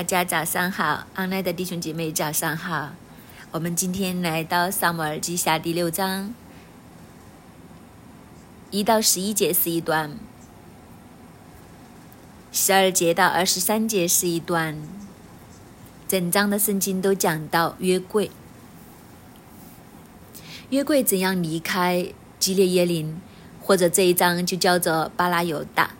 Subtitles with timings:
[0.00, 2.94] 大家早上好，安奈的弟兄姐妹早上好。
[3.50, 6.32] 我们今天来到萨摩尔记下第六章
[8.70, 10.12] 一到十一节是一段，
[12.50, 14.78] 十二节到二十三节是一段。
[16.08, 18.30] 整章的圣经都讲到约柜，
[20.70, 23.20] 约柜怎样离开基列耶林，
[23.60, 25.90] 或者这一章就叫做巴拉犹大。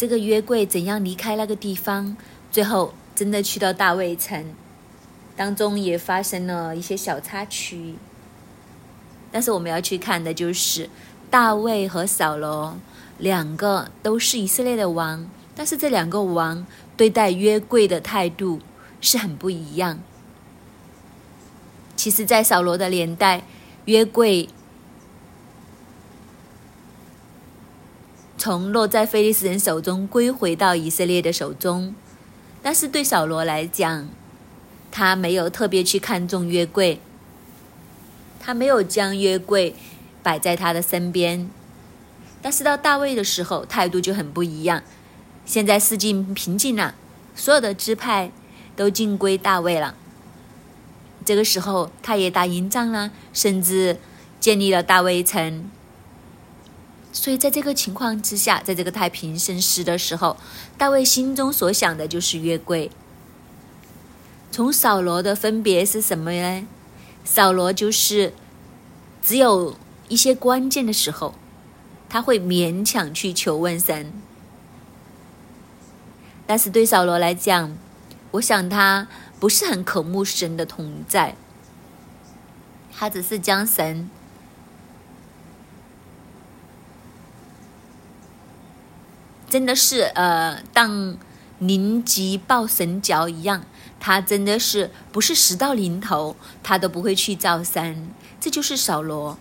[0.00, 2.16] 这个约柜怎样离开那个地方？
[2.50, 4.54] 最后真的去到大卫城，
[5.36, 7.96] 当中也发生了一些小插曲。
[9.30, 10.88] 但是我们要去看的就是
[11.28, 12.78] 大卫和扫罗
[13.18, 18.60] 两个都是以色列的王，但是这两个王对待约柜的态度
[19.02, 20.00] 是很不一样。
[21.94, 23.42] 其实，在扫罗的年代，
[23.84, 24.48] 约柜。
[28.40, 31.94] 从落在菲利斯人手中归回到以色列的手中，
[32.62, 34.08] 但是对扫罗来讲，
[34.90, 36.98] 他没有特别去看重约柜，
[38.40, 39.74] 他没有将约柜
[40.22, 41.50] 摆在他的身边。
[42.40, 44.82] 但是到大卫的时候，态度就很不一样。
[45.44, 46.94] 现在事境平静了，
[47.34, 48.32] 所有的支派
[48.74, 49.94] 都尽归大卫了。
[51.26, 53.98] 这个时候，他也打赢仗了，甚至
[54.40, 55.70] 建立了大卫城。
[57.12, 60.36] 所以，在这个情况之下，在这个太平盛世的时候，
[60.78, 62.90] 大卫心中所想的就是约柜。
[64.52, 66.66] 从扫罗的分别是什么呢？
[67.24, 68.32] 扫罗就是
[69.22, 69.76] 只有
[70.08, 71.34] 一些关键的时候，
[72.08, 74.12] 他会勉强去求问神。
[76.46, 77.76] 但是对扫罗来讲，
[78.32, 81.36] 我想他不是很渴慕神的同在，
[82.96, 84.08] 他只是将神。
[89.50, 91.18] 真的是呃，当
[91.58, 93.64] 临急抱神脚一样，
[93.98, 98.08] 他真的是不是时到临头，他都不会去造山。
[98.40, 99.36] 这就是扫罗。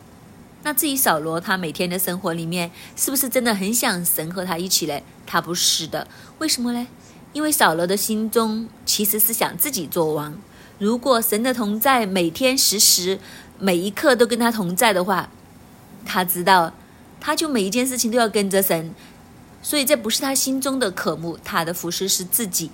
[0.63, 5.03] 那至于扫罗，他每天的生活里面是不是真的很想神和他一起嘞？
[5.25, 6.07] 他不是的。
[6.39, 6.87] 为什么呢？
[7.31, 10.35] 因为扫罗的心中其实是想自己做王。
[10.79, 13.19] 如果神的同在每天时时
[13.59, 15.29] 每一刻都跟他同在的话，
[16.05, 16.73] 他知道
[17.21, 18.93] 他就每一件事情都要跟着神。
[19.69, 22.71] 所以这不是他心中的渴慕，他的服饰是自己。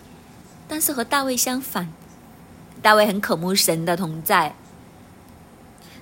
[0.66, 1.92] 但是和大卫相反，
[2.82, 4.56] 大卫很渴慕神的同在。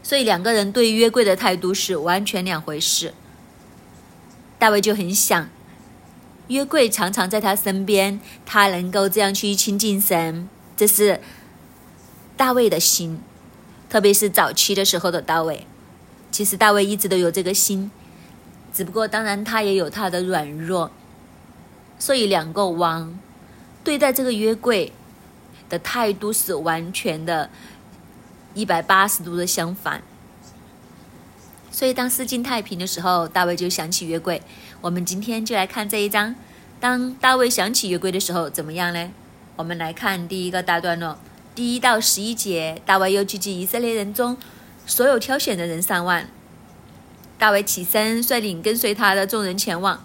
[0.04, 3.16] 所以两个人对约柜的态度是完全两回事。
[4.60, 5.50] 大卫就很想
[6.50, 11.20] 约柜常常在他身边，他能够这样去亲近神，这是
[12.38, 13.20] 大卫的心。
[13.90, 15.66] 特别是早期的时候的大卫，
[16.32, 17.90] 其实大卫一直都有这个心。
[18.74, 20.90] 只不过，当然他也有他的软弱，
[22.00, 23.20] 所以两个王
[23.84, 24.92] 对待这个约柜
[25.70, 27.50] 的态度是完全的
[28.56, 30.02] 一百八十度的相反。
[31.72, 34.42] 所以，当世境太平的时候，大卫就想起约柜。
[34.82, 36.36] 我们今天就来看这一章。
[36.80, 39.12] 当大卫想起约柜的时候，怎么样呢？
[39.56, 41.18] 我们来看第一个大段落，
[41.56, 42.82] 第一到十一节。
[42.86, 44.38] 大卫又聚集以色列人中
[44.86, 46.28] 所有挑选的人上万。
[47.44, 50.02] 大卫起身，率领跟随他的众人前往，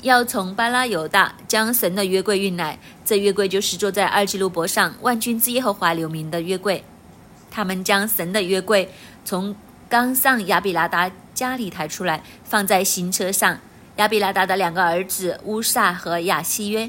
[0.00, 2.78] 要从巴拉犹大将神的约柜运来。
[3.04, 6.82] 这约柜就是坐在二基路伯上万军之耶和华留名的约柜。
[7.50, 8.90] 他们将神的约柜
[9.26, 9.54] 从
[9.90, 13.58] 刚上亚比拉达家里抬出来，放在新车上。
[13.96, 16.88] 亚比拉达的两个儿子乌萨和亚西约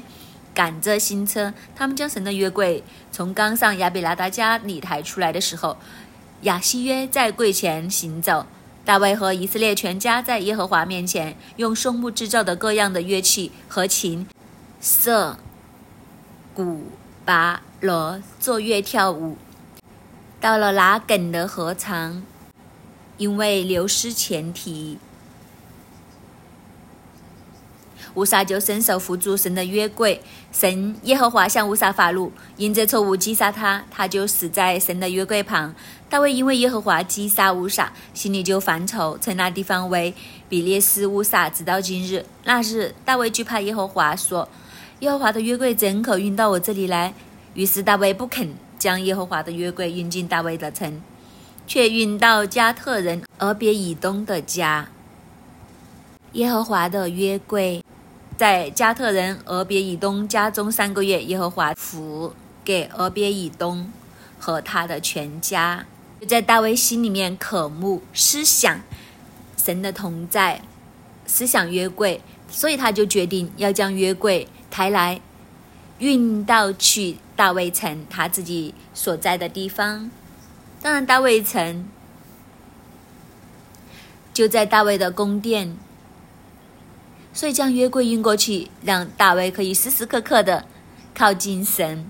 [0.54, 1.52] 赶着新车。
[1.76, 5.76] 他们将神的约柜从刚上亚比拉达家里抬出来的时候，
[6.44, 8.46] 亚西约在柜前行走。
[8.84, 14.26] 大卫和以色列全家在耶和华面前，用松木制造的各样的乐器和琴、
[14.80, 15.38] 瑟、
[16.52, 16.86] 鼓、
[17.24, 19.36] 拔、锣作乐跳舞。
[20.40, 22.24] 到了拿梗的合唱，
[23.16, 24.98] 因为流失前提。
[28.14, 30.20] 乌撒就伸手扶住神的约柜，
[30.50, 35.74] 神耶和华向乌撒发怒，因这错误击杀他，他就死在神的约柜旁。
[36.12, 40.12] 大卫因为耶和华击杀乌撒，心里就烦愁，称那地方为
[40.46, 42.26] 比列斯乌撒，直到今日。
[42.44, 44.46] 那日，大卫惧怕耶和华，说
[45.00, 47.14] ：“耶和华的约柜怎可运到我这里来？”
[47.54, 51.00] 于是大卫不肯将耶和华的约柜运进大卫的城，
[51.66, 54.88] 却运到加特人俄别以东的家。
[56.32, 57.82] 耶和华的约柜。
[58.36, 63.90] 在加特人俄别以东家中三个月，耶和华福给俄别以东
[64.38, 65.86] 和他的全家。
[66.22, 68.80] 就在大卫心里面渴慕思想
[69.56, 70.62] 神的同在，
[71.26, 75.20] 思想约柜，所以他就决定要将约柜抬来，
[75.98, 80.12] 运到去大卫城他自己所在的地方。
[80.80, 81.88] 当然，大卫城
[84.32, 85.76] 就在大卫的宫殿，
[87.32, 90.66] 所以将约柜运过去，让大卫可以时时刻刻的
[91.12, 92.06] 靠近神。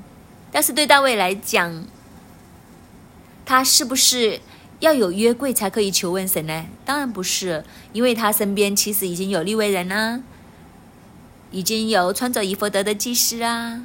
[0.50, 1.86] 但是对大卫来讲，
[3.44, 4.40] 他是不是
[4.80, 6.66] 要有约柜才可以求问神呢？
[6.84, 10.20] 当然不是，因为他身边其实已经有利未人啦，
[11.50, 13.84] 已经有穿着以弗德的祭司啊，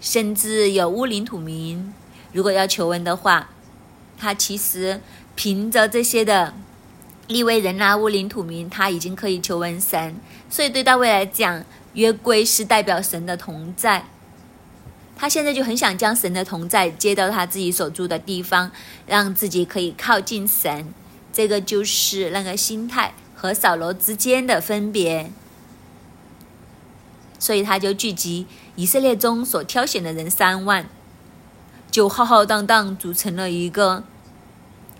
[0.00, 1.92] 甚至有乌林土民。
[2.32, 3.50] 如果要求问的话，
[4.18, 5.00] 他其实
[5.34, 6.54] 凭着这些的
[7.28, 10.16] 利未人啊、乌林土民，他已经可以求问神。
[10.48, 11.64] 所以对大卫来讲，
[11.94, 14.06] 约柜是代表神的同在。
[15.16, 18.70] 他现在就很想将神的同在接到他自己所住的地方，
[19.06, 20.92] 让自己可以靠近神。
[21.32, 25.30] 这个就是那个心态和扫罗之间的分别。
[27.38, 30.86] 所以他就聚集以色列中所挑选的人三万，
[31.90, 34.04] 就浩浩荡荡组成了一个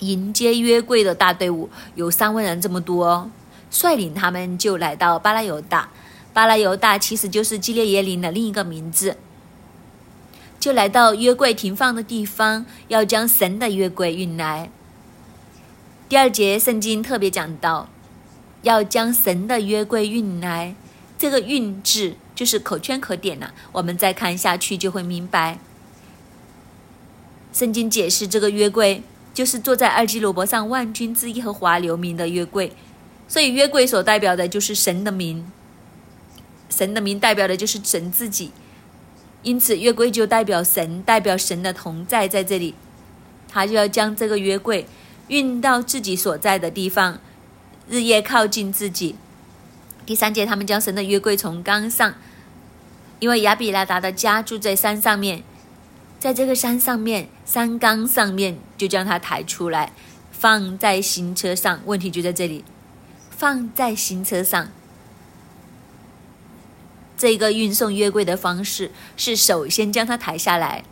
[0.01, 3.31] 迎接约柜的大队伍，有三万人这么多，哦
[3.71, 5.89] 率领他们就来到巴拉犹大。
[6.33, 9.17] 巴拉犹大其实就是基列耶林的另一个名字。
[10.63, 14.71] 就来到约柜停放的地方，要将神的约柜运来。
[16.09, 17.89] 第二节圣经特别讲到，
[18.63, 20.77] 要将神的约柜运来，
[21.19, 23.53] 这个“运”字就是可圈可点了。
[23.73, 25.59] 我们再看下去就会明白。
[27.53, 29.03] 圣经解释这个约柜
[29.35, 32.73] 就是坐在二基罗伯上万军之耶和华留名的约柜，
[33.27, 35.51] 所以约柜所代表的就是神的名，
[36.71, 38.53] 神的名代表的就是神自己。
[39.43, 42.75] 因此，约柜就代表神，代表神的同在在这里。
[43.49, 44.87] 他就要将这个约柜
[45.29, 47.19] 运到自己所在的地方，
[47.89, 49.17] 日夜靠近自己。
[50.07, 52.15] 第三节，他们将神的约柜从冈上，
[53.19, 55.43] 因为亚比拉达的家住在山上面，
[56.19, 59.93] 在这个山上面山冈上面，就将它抬出来，
[60.31, 61.81] 放在新车上。
[61.85, 62.65] 问题就在这里，
[63.31, 64.69] 放在新车上。
[67.23, 70.83] 这个运送约柜的方式是首先将它抬下来，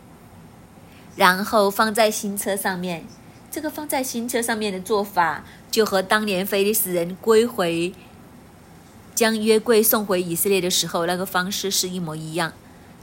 [1.17, 3.03] 然后放在新车上面。
[3.51, 7.93] 这个放在新车上面的做法，就和当年菲利斯人归回、
[9.13, 12.53] 将约柜送回以色列的时候那个方式是一模一样，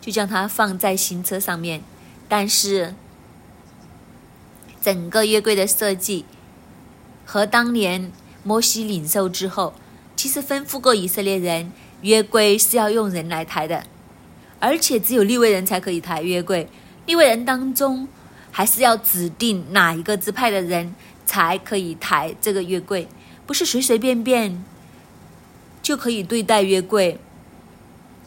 [0.01, 1.83] 就将它放在新车上面。
[2.31, 2.95] 但是，
[4.81, 6.25] 整个约柜的设计
[7.27, 8.11] 和当年
[8.43, 9.75] 摩西领受之后，
[10.17, 11.71] 其实吩咐过以色列人。
[12.03, 13.85] 约柜是要用人来抬的，
[14.61, 16.69] 而且只有立位人才可以抬约柜。
[17.07, 18.07] 立位人当中，
[18.51, 20.95] 还是要指定哪一个支派的人
[21.27, 23.09] 才可以抬这个约柜，
[23.47, 24.65] 不是随随便便
[25.83, 27.19] 就可以对待约柜。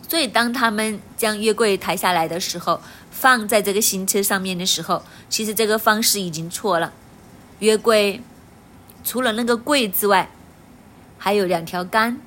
[0.10, 6.92] 所以，当他们将约柜抬下来的时候，放在这个新车上面的时候，其实这个方式已经错了。
[7.60, 8.20] 约柜
[9.06, 10.30] 除了那个柜之外，
[11.18, 12.20] 还有两条杆。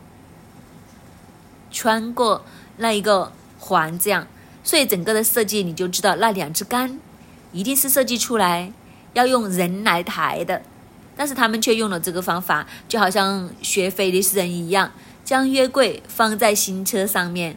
[1.75, 2.45] 穿过
[2.77, 4.29] 那一个环，这样，
[4.63, 7.01] 所以整个的设计你就知道，那两只杆
[7.51, 8.73] 一定是设计出来
[9.15, 10.63] 要用人来抬的，
[11.17, 14.93] 但是他们却用了这个方法，就好像学菲利斯人一样，
[15.25, 17.57] 将约柜放在新车上面。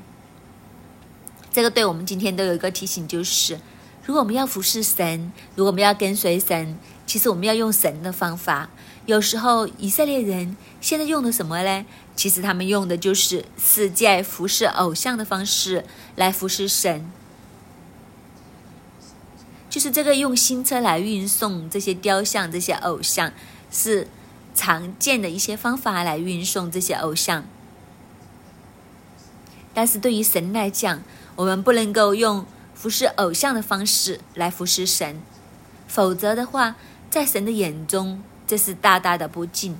[1.51, 3.59] 这个对我们今天都有一个提醒，就是
[4.03, 8.69] 如果我们要服侍神，如果我们要跟随神，其实我们要用神的方法。
[9.05, 11.85] 有时候以色列人现在用的什么嘞？
[12.17, 17.09] 其实他们用的就是世界服侍偶像的方式来服侍神，
[19.69, 23.31] 就是这个用新车来运送这些雕像、这些偶像，
[23.71, 24.07] 是
[24.55, 27.45] 常见的一些方法来运送这些偶像。
[29.75, 31.03] 但是对于神来讲，
[31.35, 35.21] 我们不能够用服侍偶像的方式来服侍神，
[35.87, 36.75] 否则的话，
[37.11, 39.77] 在神的眼中，这是大大的不敬。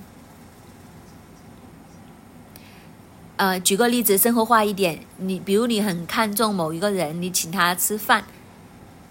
[3.38, 8.24] 呃，举个例子，生活化一点，你比如你很看重某一个人，你请他吃饭，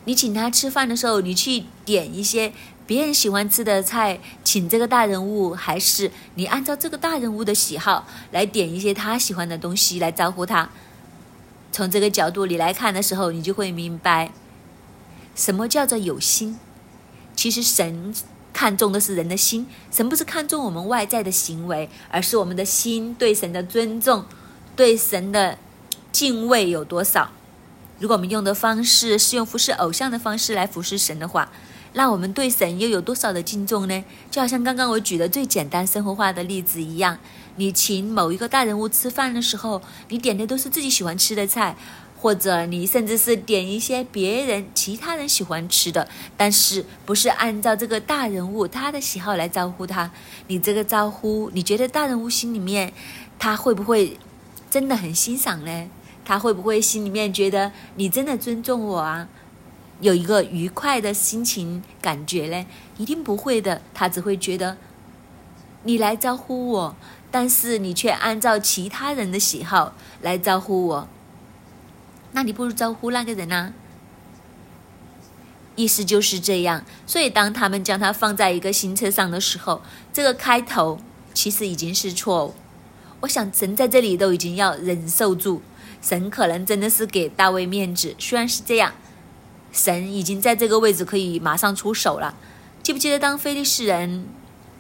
[0.04, 2.52] 你请他吃饭的时候，你去点一些
[2.86, 10.70] 别人喜欢吃的菜，请这个大人物，还是你按照这个大人物的喜好来点一些他喜欢的东西来招呼他？
[11.72, 14.34] 从这个角度你来看的时候，你就会明白，
[15.36, 16.60] 什么叫做有心。
[17.34, 18.14] 其实神。
[18.58, 24.26] 看重的是人的心，神不是看重我们外在的行为，而是我们的心对神的尊重，
[24.76, 25.60] 对神的
[26.12, 27.30] 敬畏有多少。
[28.00, 31.52] 如果我们用的方式是用服侍偶像的方式来服侍神的话，
[31.94, 34.04] 那我们对神又有多少的敬重呢？
[34.32, 37.20] 就好像刚刚我举的最简单生活化的例子一样，
[37.58, 41.78] 你请某一个大人物吃饭的时候，你点的都是自己喜欢吃的菜，
[42.20, 50.12] 或者你甚至是点一些别人其他人喜欢吃的，但是不是按照这个大人物他的喜好来招呼他？
[50.48, 52.92] 你这个招呼，你觉得大人物心里面
[53.38, 54.18] 他会不会
[54.70, 55.90] 真的很欣赏呢？
[56.26, 59.30] 他会不会心里面觉得你真的尊重我啊？
[60.02, 62.66] 有一个愉快的心情感觉呢？
[62.98, 64.78] 一定不会的，他只会觉得
[65.84, 66.96] 你来招呼我。
[67.30, 71.10] 但是你却按照其他人的喜好来招呼我，
[72.32, 73.74] 那你不如招呼那个人啊。
[75.76, 76.84] 意思就是这样。
[77.06, 79.82] 所以当他们将它放在一个新车上的时候，
[80.12, 81.00] 这个开头
[81.34, 82.56] 其实已经是错误。
[83.22, 85.62] 我想神在这里都已经要忍受住，
[86.02, 88.16] 神可能真的是给大卫面子。
[88.18, 88.94] 虽然是这样，
[89.72, 92.36] 神已经在这个位置可以马上出手了。
[92.82, 94.28] 记不记得当菲利士人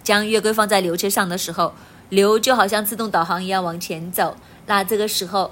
[0.03, 1.73] 将月桂放在牛车上的时候？
[2.09, 5.51] 牛就好像自动导航一样往前走，那这个时候，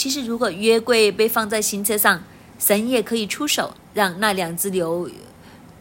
[0.00, 2.22] 其实如果约柜被放在新车上，
[2.58, 5.10] 神也可以出手，让那两只牛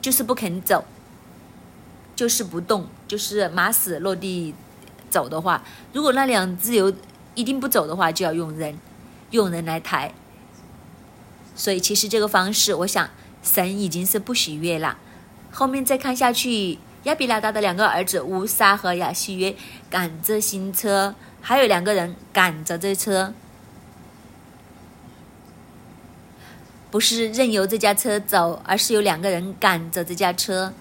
[0.01, 0.83] 就是不肯走，
[2.17, 4.53] 就是不动，就是马死落地
[5.09, 6.93] 走的话，如果那两只牛
[7.33, 8.77] 一定不走的话，就要用人，
[9.31, 10.13] 用人来抬。
[11.55, 13.09] 所以其实这个方式，我想
[13.41, 14.97] 神已经是不喜悦了。
[15.49, 16.79] 后面再看下去。
[17.03, 19.55] 亚比拉达的两个儿子乌沙和亚西约
[19.89, 23.33] 赶着新车，还有两个人赶着这车，
[26.91, 30.73] 不是任由这架车走，而是有两个人赶着这架车。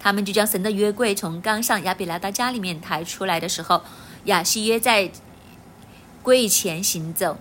[0.00, 3.82] 他们就将神的约柜从刚上亚比拉达家里面抬出来的时候，
[4.24, 5.10] 亚西约在
[6.22, 7.38] 柜前行走，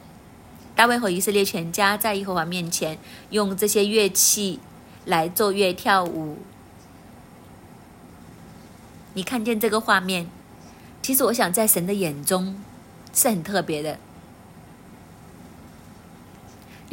[0.75, 2.97] 大卫和以色列全家在耶和华面前
[3.29, 4.59] 用这些乐器。
[5.05, 6.37] 来奏乐跳舞，
[9.15, 10.29] 你看见这个画面？
[11.01, 12.63] 其实我想，在神的眼中
[13.13, 13.99] 是很特别的。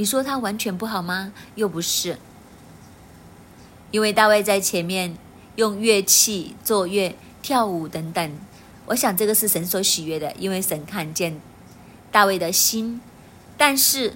[0.01, 1.31] 你说他完全不好吗？
[1.57, 2.19] 又不是，
[3.91, 5.15] 因为大卫在前面
[5.57, 8.39] 用乐器奏乐、跳舞等等。
[8.87, 11.39] 我想这个是神所喜悦的，因为神看见
[12.11, 13.03] 大卫的心，
[13.59, 14.15] 但是。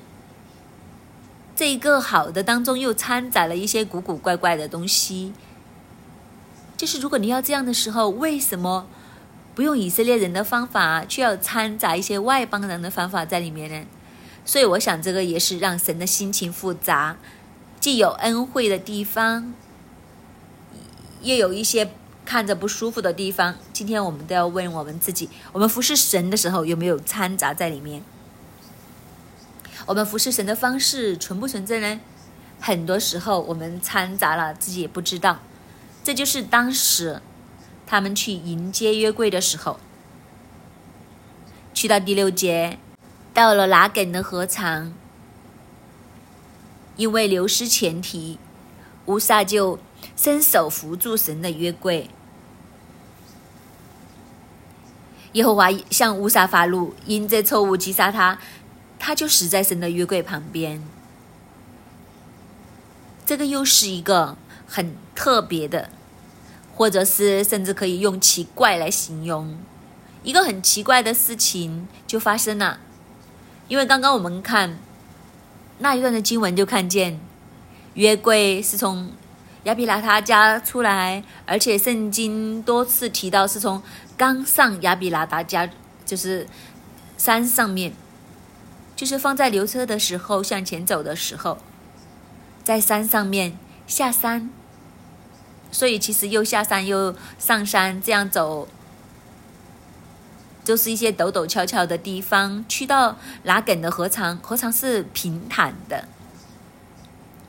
[1.55, 5.35] 这一个好的当中又掺杂了一些古古怪怪的东西，
[6.79, 8.89] 就是如果你要这样的时候，为什么
[9.55, 13.87] 不用以色列人的方法，却要掺杂一些外邦人的方法在里面呢？
[14.45, 17.17] 所以我想这个也是让神的心情复杂，
[17.81, 19.55] 既有恩惠的地方，
[21.23, 21.91] 又有一些
[22.25, 23.57] 看着不舒服的地方。
[23.73, 28.03] 今天我们都要问我们自己：我们服侍神的时候有没有掺杂在里面？
[29.87, 32.01] 我们服侍神的方式纯不纯正呢？
[32.61, 35.41] 很多时候我们掺杂了，自己也不知道。
[36.03, 37.21] 这就是当时
[37.87, 39.79] 他们去迎接约柜的时候，
[41.75, 42.79] 去到第六节，
[43.35, 44.95] 到了拿梗的河场，
[46.97, 48.39] 因为流失前提，
[49.07, 49.81] 乌撒就
[50.17, 52.09] 伸手扶住神的约柜。
[55.33, 58.39] 耶和华向乌撒发怒，因这错误击杀他。
[58.97, 60.83] 他就死在神的约柜旁边，
[63.27, 65.91] 这个又是一个很特别的，
[66.75, 69.59] 或者是甚至可以用奇怪来形容，
[70.23, 72.79] 一个很奇怪的事情就发生了。
[73.69, 74.79] 因为刚刚我们看
[75.79, 77.21] 那一段的经文，就看见
[77.95, 79.11] 约柜是从
[79.65, 83.83] 亚比拉他家出来，而且圣经多次提到是从
[84.17, 85.69] 刚上亚比拉达家，
[86.05, 86.47] 就是
[87.17, 87.93] 山上面。
[88.97, 91.59] 就是放在牛车的时候，向前走的时候，
[92.63, 94.49] 在山上面下山，
[95.73, 98.69] 所以其实又下山又上山，这样走，
[100.65, 102.65] 就是一些陡陡峭峭的地方。
[102.69, 106.09] 去到拉梗的河场，河场是平坦的。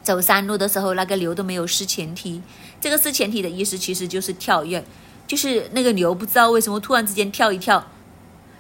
[0.04, 2.44] 走山路的时候，那个牛都没有失前蹄。
[2.80, 4.86] 这个失前蹄的意思其实就是跳跃，
[5.26, 7.88] 就是那个牛不知道为什么突然之间跳一跳，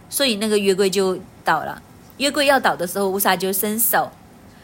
[0.10, 1.84] 所以那个约柜就倒了。
[2.18, 4.12] 约柜要倒的时候，乌萨就伸手，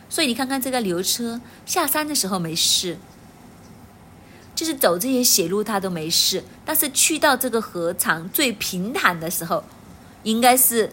[0.10, 2.98] 所以你看看这个牛车下山的时候没事，
[4.56, 9.64] 就是走这些血路它都没事，但是去到这个河场最平坦的时候，
[10.24, 10.92] 应该是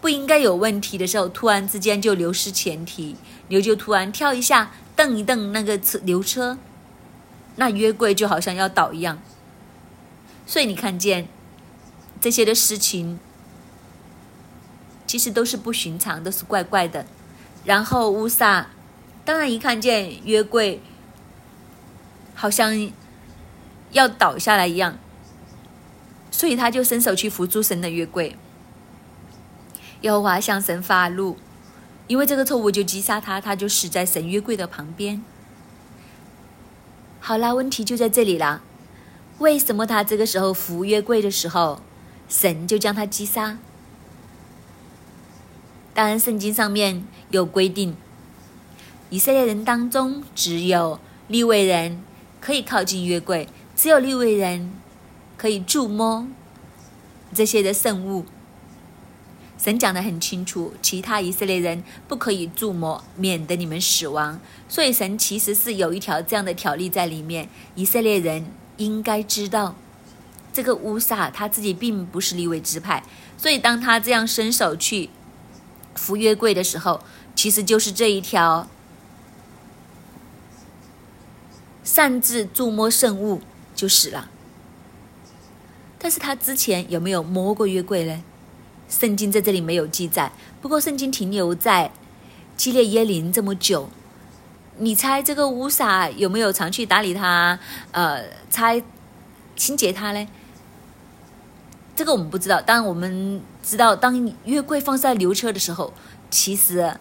[0.00, 3.16] 不应该有问题的时候，突然之间就流失前提，
[3.48, 6.58] 牛就突然跳一下，蹬一蹬那个车牛车，
[7.56, 9.20] 那约柜就好像要倒一样，
[10.46, 11.28] 所以你看见
[12.20, 13.18] 这些的事情。
[15.06, 17.04] 其实都是不寻常，都是怪怪的。
[17.64, 18.68] 然后乌萨，
[19.24, 20.80] 当然一看见约柜，
[22.32, 22.92] 好像
[23.90, 24.96] 要倒下来一样，
[26.30, 28.36] 所以他就伸手去扶住神的约柜。
[30.02, 31.36] 耶和华向神发怒，
[32.06, 35.22] 因为这个错误就击杀他，他就死在神约柜的旁边。
[37.20, 38.62] 好啦，问题就在这里了，
[39.38, 41.82] 为什么他这个时候扶约柜的时候，
[42.28, 43.58] 神就将他击杀？
[45.92, 47.94] 当然，圣经上面有规定，
[49.10, 52.02] 以色列人当中只有利未人
[52.40, 54.72] 可以靠近约柜，只有利未人
[55.36, 56.26] 可以触摸
[57.34, 58.24] 这些的圣物。
[59.62, 64.40] 神讲得很清楚，其他以色列人不可以触摸，免得你们死亡。
[64.70, 68.46] 所以神其实是有一条这样的条例在里面，以色列人
[68.78, 69.74] 应该知道，
[70.50, 73.04] 这个乌撒他自己并不是立位支派，
[73.36, 75.10] 所以当他这样伸手去
[75.94, 77.02] 扶约柜的时候，
[77.36, 78.66] 其实就是这一条
[81.84, 83.42] 擅自触摸圣物
[83.74, 84.30] 就死了。
[85.98, 88.22] 但是他之前有没有摸过约柜呢？
[88.90, 90.30] 圣经在这里没有记载，
[90.60, 91.90] 不过圣经停留在
[92.56, 93.88] 基列耶林这么久，
[94.78, 97.58] 你猜这个乌撒有没有常去打理他？
[97.92, 98.82] 呃，猜
[99.56, 100.26] 清洁他呢？
[101.94, 102.60] 这个我们不知道。
[102.60, 105.92] 当我们知道，当约柜放在牛车的时候，
[106.30, 106.96] 其实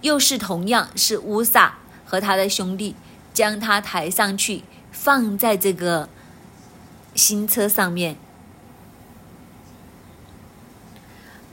[0.00, 2.96] 又是同样是乌撒和他的兄弟
[3.32, 6.08] 将他抬上去，放在这个
[7.14, 8.16] 新车上面。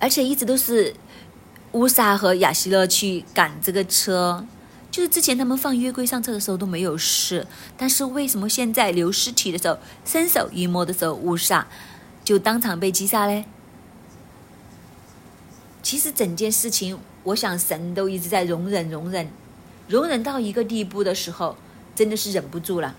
[0.06, 0.94] 而且一直都是
[1.72, 4.46] 乌萨和亚希勒去赶这个车，
[4.92, 11.68] 就是之前他们放约柜上车的时候都没有事，但是为什么现在留尸体的时候伸手一摸的时候乌萨
[12.24, 13.46] 就当场被击杀嘞？
[15.82, 19.28] 其实整件事情，我想神都一直在容忍、容忍、
[19.88, 21.58] 容忍到一个地步的时候，
[21.96, 22.96] 真的是忍不住了。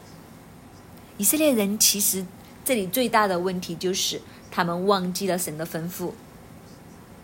[1.19, 2.27] 以色列人其实
[2.65, 4.21] 这里最大的问题就是
[4.51, 6.11] 他们忘记了神的吩咐。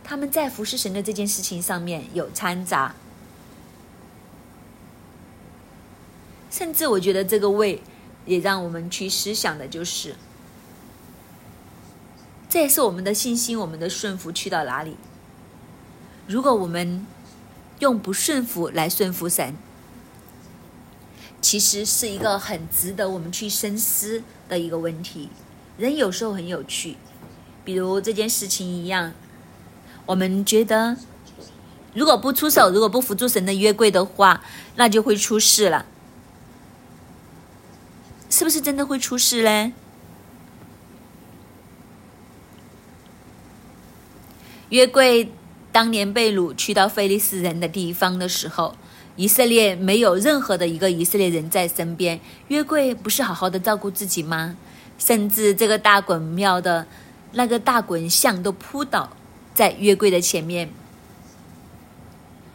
[0.05, 2.95] 他们在服侍神的这件事情上面有掺杂，
[6.51, 7.81] 甚至我觉得这个位
[8.27, 10.17] 也让我们去思想的就是，
[12.49, 14.97] 这也是我们的信心、我们的顺服去到哪里。
[16.27, 17.07] 如果我们
[17.79, 19.57] 用不顺服来顺服神，
[21.41, 25.31] 其实是一个很值得我们去深思的一个问题。
[25.79, 26.97] 人有时候很有趣，
[27.65, 29.15] 比如这件事情一样。
[30.07, 30.97] 我们觉得，
[31.95, 34.43] 如果不出手，如果不扶住神的约柜的话，
[34.77, 35.87] 那就会出事了。
[38.29, 39.73] 是不是真的会出事嘞？
[44.71, 45.31] 约柜
[45.71, 48.75] 当年被掳去到菲利斯人的地方的时候，
[49.17, 54.57] 以色列没有任何的一个以色列人在身边，约柜不是好好的照顾自己吗？
[54.99, 56.87] 甚至这个大滚庙的
[57.33, 59.15] 那个大滚像都扑倒。
[59.55, 60.71] 在约柜的前面，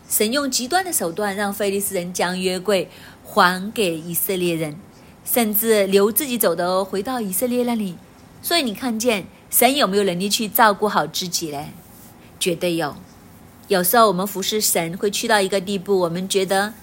[0.10, 2.90] 神用极端的手段让菲利斯人将约柜
[3.24, 4.78] 还给以色列人，
[5.26, 7.98] 甚至留自己走的回到以色列那里。
[8.42, 11.74] 所以你看见神有没有能力去照顾好自己嘞？
[12.40, 12.96] 绝对有。
[13.68, 16.74] 有时候我们服侍神会去到一个地步，我们觉得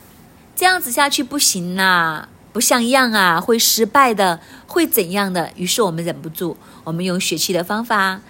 [0.55, 5.50] 这样子下去不行呐，不像样啊，会失败的，会怎样的？
[5.57, 8.20] 于是我们忍不住，我们用血气的方法。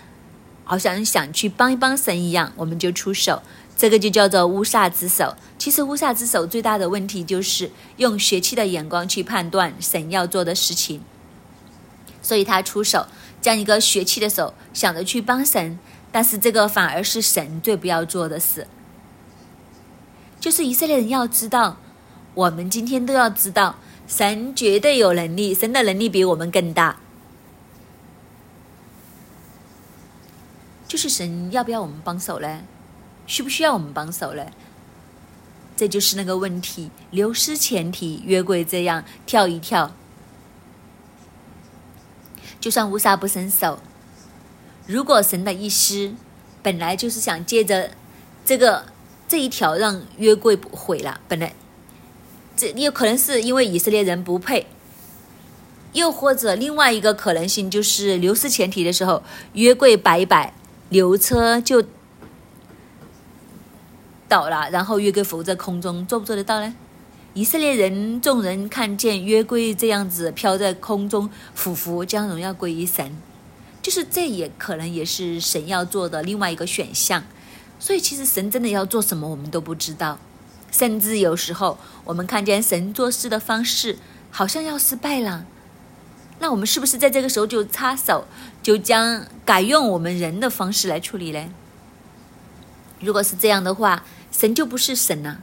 [0.64, 3.42] 好像想去帮一帮神一样，我们就出手，
[3.76, 5.36] 这个就叫做乌煞之手。
[5.58, 11.00] 其实乌煞之手最大的问题就是用血气的眼光去判断神要做的事情，
[12.22, 13.06] 所以他出手
[13.40, 15.78] 将一个血气的手想着去帮神，
[16.10, 18.66] 但是这个反而是神最不要做的事。
[20.40, 21.78] 就是以色列人要知道，
[22.34, 26.98] 我们今天都要知道，神绝对有能力，神的能力比我们更大。
[30.94, 32.60] 就是神要不要我们帮手嘞？
[33.26, 34.52] 需不需要我们帮手嘞？
[35.76, 36.88] 这就是那个问题。
[37.10, 39.92] 流失前提，约柜这样跳一跳，
[42.60, 43.80] 就算乌撒不伸手，
[44.86, 46.14] 如果神的意思
[46.62, 47.90] 本来就是想借着
[48.44, 48.86] 这个
[49.26, 51.52] 这一条让约柜毁了，本来
[52.56, 54.68] 这也有可能是因为以色列人不配，
[55.92, 60.54] 又或者另外一个可能性就是流失前提的时候，约柜摆一摆。
[60.90, 61.84] 牛车就
[64.28, 66.74] 倒了，然后约柜浮在空中，做不做得到呢？
[67.34, 73.16] 以色列人众人看见约柜这样子飘在空中，俯伏将荣耀归于神，
[73.82, 77.24] 就是这也可能也是神要做的另外一个选项。
[77.80, 80.18] 所以其实神真的要做什么，我们都不知道。
[80.70, 83.98] 甚至有时候我们看见神做事的方式，
[84.30, 85.44] 好像要失败了。
[86.40, 88.26] 那我们是不是在这个时候就插手，
[88.62, 91.48] 就将改用我们人的方式来处理嘞？
[93.00, 95.40] 如果是这样的话，神就不是神了。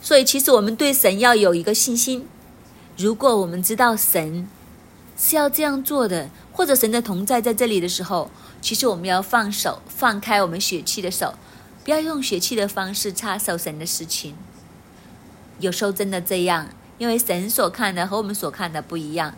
[0.00, 2.28] 所以，其实我们对神要有一个信心。
[2.96, 4.48] 如果我们知道神
[5.18, 8.30] 是要这样做的，或者神的同在在这里的时候，
[8.60, 11.34] 其实我们要放手，放开我们血气的手，
[11.84, 14.34] 不要用血气的方式插手神的事情。
[15.58, 19.34] 有时候真的这样，因为神所看的和我们所看的不一样。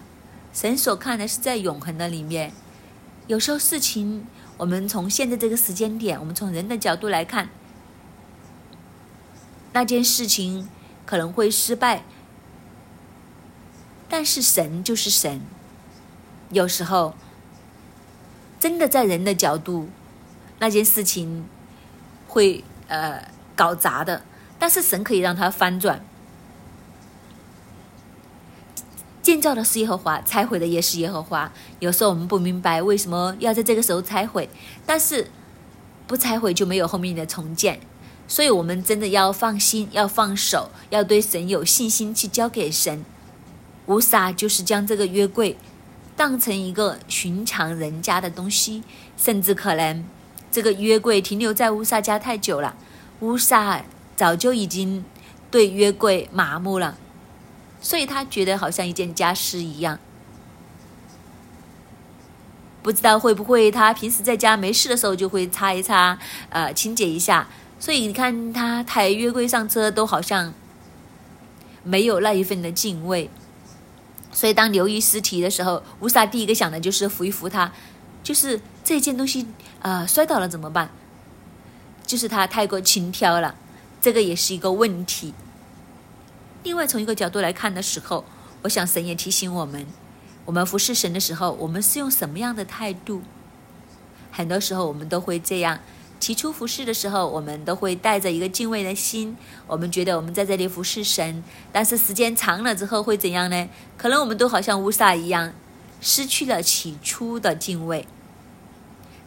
[0.53, 2.53] 神所看的是在永恒的里面。
[3.27, 7.51] 有时候事情，我们从现在这个时间点，我们从人的角度来看，
[9.73, 10.69] 那件事情
[11.05, 12.05] 可能会失败。
[14.09, 15.43] 但是神就是神，
[16.51, 17.15] 有时候
[18.59, 19.91] 真的在人的角度，
[20.59, 21.47] 那件事情
[22.27, 24.25] 会呃搞砸的，
[24.59, 26.03] 但是神可以让它翻转。
[29.29, 31.53] 建造的是耶和华，拆毁的也是耶和华。
[31.81, 34.49] 有时候我们不明白为什么要在这个时候拆毁，
[34.87, 35.31] 但是
[36.07, 37.79] 不拆毁就没有后面的重建。
[38.27, 43.05] 所以，我们真的要放心，要放手，要对神有信心，去交给神。
[43.89, 45.59] 乌撒就是将这个约柜
[46.17, 48.83] 当成一个寻常人家的东西，
[49.19, 50.03] 甚至可能
[50.51, 52.75] 这个约柜停留在乌撒家太久了，
[53.21, 53.85] 乌撒
[54.17, 55.05] 早就已经
[55.51, 56.97] 对约柜麻木了，
[57.81, 59.99] 所以他觉得好像一件家事一样。
[62.83, 67.49] 不知道会不会他平时在家没事的时候就会擦一擦，呃，清洁一下。
[67.79, 70.53] 所以你看他抬约柜上车都好像
[71.83, 73.31] 没有那一份的敬畏。
[74.33, 77.73] 所以，当留意尸体的时候，乌萨第一个想的就是扶一扶他，
[78.23, 79.47] 就是这件东西
[79.81, 80.91] 啊摔倒了怎么办？
[82.07, 83.55] 就是他太过轻佻了，
[84.01, 85.35] 这个也是一个问题。
[86.63, 88.25] 另外，从一个角度来看的时候，
[88.63, 89.87] 我想神也提醒我们：
[90.45, 93.23] 我们服侍神的时候，我们是用什么样的态度？
[94.31, 95.79] 很多时候，我们都会这样。
[96.21, 99.37] 起初服侍的时候，我们都会带着一个敬畏的心，
[99.69, 101.45] 我们觉得我们在这里服侍神。
[101.71, 103.69] 但是时间长了之后会怎样呢？
[103.97, 105.53] 可能我们都好像乌撒一样，
[106.01, 108.07] 失去了起初的敬畏。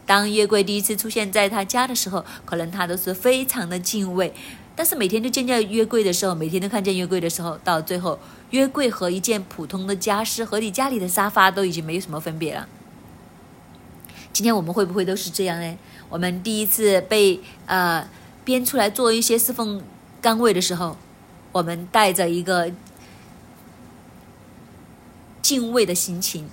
[0.06, 4.34] 当月桂第一次出现在他家的时候，可能他都是非常的敬畏。
[4.76, 8.18] 但是每天都见到约柜的时候，每天都看见约柜的时候，到最后，
[8.52, 12.68] 约柜和一件普通的家饰和你家里的沙发都已经没有什么分别了。
[14.34, 15.78] 今天我们会不会都是这样呢？
[16.10, 18.08] 我们第一次被呃
[18.46, 19.84] 编出来做一些侍奉
[20.22, 20.98] 岗位的时候，
[21.52, 22.72] 我们带着一个
[25.42, 26.50] 敬畏的心情，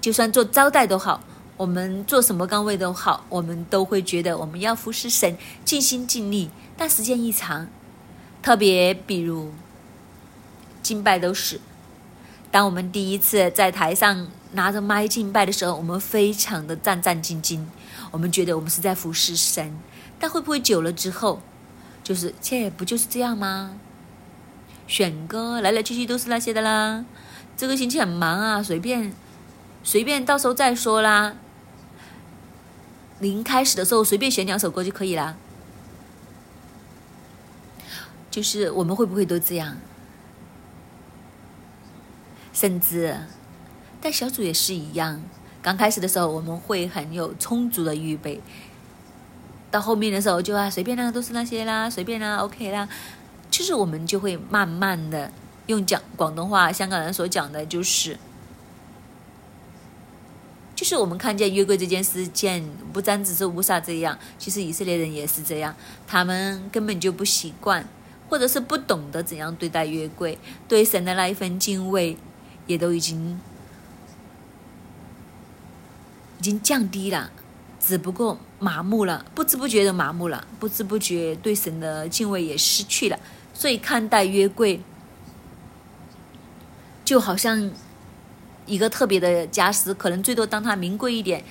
[0.00, 1.22] 就算做招待都好，
[1.56, 6.50] 我们做什么岗位都好，我们都会觉得我们要服侍神，尽心尽力。
[6.76, 7.68] 但时间一长，
[8.42, 9.52] 特别比如
[10.82, 11.60] 敬拜都是，
[12.50, 17.64] 当我们第一次在台上拿着麦敬拜的时候，我们非常的战战兢兢。
[18.12, 19.78] 我们觉得我们是在服侍神，
[20.18, 21.42] 但会不会久了之后，
[22.04, 23.78] 就是切不就是这样吗？
[24.86, 27.04] 选歌来来去去都是那些的啦。
[27.56, 29.12] 这个星期很忙啊，随便
[29.82, 31.34] 随便到时候再说啦。
[33.18, 35.36] 临开始的时候随便选两首歌就可以啦。
[38.36, 39.78] 就是我们会不会都这样？
[42.52, 43.18] 甚至
[43.98, 45.22] 带小组也是一样。
[45.62, 48.38] 刚开始的时候，我们会很有充足的预备；
[49.70, 52.86] 到后面的时候，就啊随便啦，都是那些啦，随便啦，OK 啦。
[53.50, 55.32] 就是我们就会慢慢的
[55.68, 58.18] 用讲广东话，香港人所讲的，就是
[60.74, 65.74] 就是我们看见约柜这件事件，不单只是乌撒这样，其实以色列人也是这样，
[66.06, 67.88] 他们根本就不习惯，
[68.28, 72.16] 或者是不懂得怎样对待约柜，对神的那一份敬畏，
[72.66, 73.40] 也都已经。
[76.38, 77.32] 已经降低了，
[77.80, 83.18] 只不过麻木了，不知不觉的麻木了，不知不觉对神的敬畏也失去了。
[83.54, 84.80] 所以看待约柜，
[87.04, 87.70] 就好像
[88.66, 91.42] 一个特别的家私，可能最多当它名贵一点，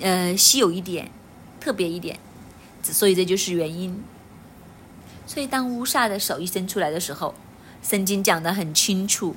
[0.00, 1.10] 呃，稀有一点，
[1.58, 2.20] 特别一点。
[2.82, 3.98] 所以这就是原因。
[5.26, 7.34] 所以当乌撒的手一伸出来的时候，
[7.82, 9.34] 圣经讲得很清楚，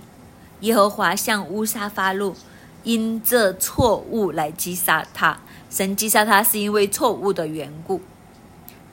[0.62, 2.36] 耶和华向乌撒发怒。
[2.84, 8.02] 因这错误来击杀他，神击杀他是因为错误的缘故。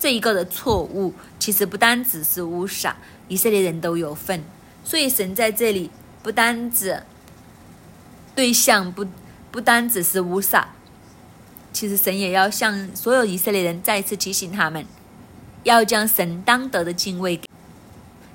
[0.00, 2.96] 这一个的错误其实不单只是乌撒，
[3.28, 4.42] 以色列人都有份。
[4.82, 5.92] 所以神在这里
[6.24, 7.04] 不单指
[8.34, 9.06] 对象不
[9.52, 10.70] 不单只是乌撒，
[11.72, 14.84] 其实神也要向所有以色列人再次提醒他们，
[15.64, 17.40] 要将神当得的敬畏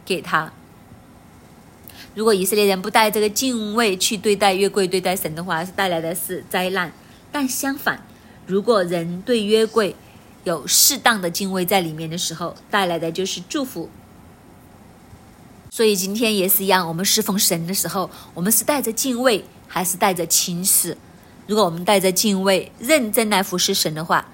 [0.05, 0.51] 给他。
[2.15, 6.91] 如果以色列人不带这个敬畏去对待约柜、对待神的话，是带来的是灾难。
[7.31, 8.03] 但相反，
[8.45, 9.95] 如果人对约柜
[10.43, 13.89] 有适当的敬畏在里面的时候，带来的就是祝福。
[15.69, 20.97] 所以今天也是一样，我们侍奉神的时候，我们是带着敬畏，还是带着轻视？
[21.45, 24.27] 如果我们带着敬畏，认真来服侍神的话，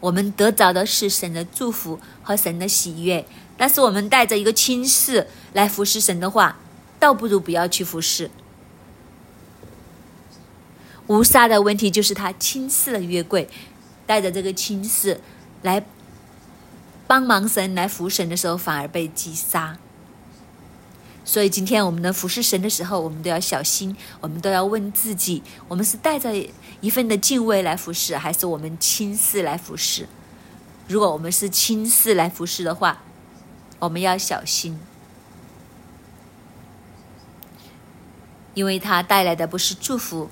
[0.00, 3.24] 我们得着的是神的祝福和神的喜悦。
[3.56, 6.58] 但是我们带着一个轻视来服侍神的话，
[6.98, 8.30] 倒不如不要去服侍。
[11.08, 13.48] 乌撒的问题就是他轻视了约柜，
[14.06, 15.20] 带着这个轻视
[15.62, 15.84] 来
[17.06, 19.76] 帮忙神来服神的时候，反而被击杀。
[21.30, 26.34] 所以今天我们的服侍神的时候，我们都要小心，我们都要问自己：我们是带着
[26.80, 30.08] 一份的敬畏来服侍，还是我们轻视来服侍？
[30.88, 33.02] 如果我们是轻视来服侍的话，
[33.78, 34.80] 我们要小心，
[38.54, 40.28] 因为它带来的不是祝福。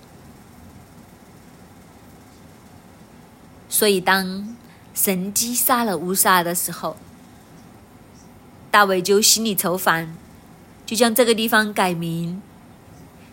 [3.68, 4.56] 所以当
[4.92, 6.96] 神击杀了乌撒的时候，
[8.72, 10.16] 大卫就心里愁烦。
[10.88, 12.40] 就将这个地方改名，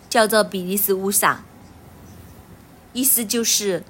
[0.09, 1.41] 叫做比利时乌撒，
[2.91, 3.81] 意思就是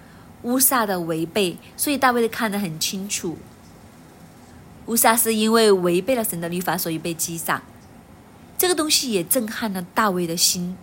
[0.44, 1.58] 乌撒的违背。
[1.76, 3.40] 所以大卫看得很清楚，
[4.86, 7.64] 乌撒是因为违背了神的律法，所以被击杀。
[8.56, 10.78] 这个东西也震撼了大卫的心。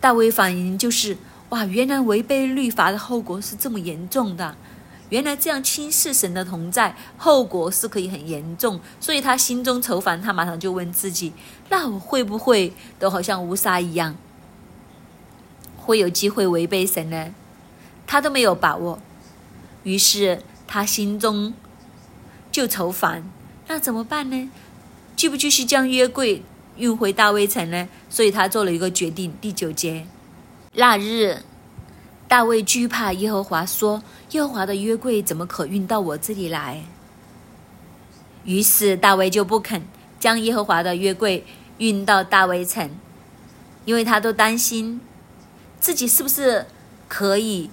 [0.00, 4.56] 大卫反应就是：哇，原来违背律法的后果是这么严重的。
[5.10, 11.32] 原来这样轻视神的同在，后果是可以很严重，所以他心中愁烦，他马上就问自己：
[11.70, 14.16] 那我会不会都好像乌撒一样，
[15.78, 17.34] 会有机会违背神呢？
[18.06, 18.98] 他都没有把握，
[19.82, 21.54] 于是他心中
[22.52, 23.24] 就愁烦，
[23.66, 24.50] 那怎么办呢？
[25.16, 26.42] 继不继续将约柜
[26.76, 27.88] 运回大卫城呢？
[28.10, 29.34] 所以他做了一个决定。
[29.40, 30.06] 第九节，
[30.74, 31.42] 那日。
[32.28, 36.84] 大卫惧怕耶和华，说：“耶和华的约柜怎么可运到我这里来？”
[38.44, 39.82] 于是大卫就不肯
[40.18, 41.44] 将耶和华的约柜
[41.78, 42.90] 运到大卫城，
[43.84, 45.00] 因为他都担心
[45.80, 46.66] 自己是不是
[47.08, 47.70] 可以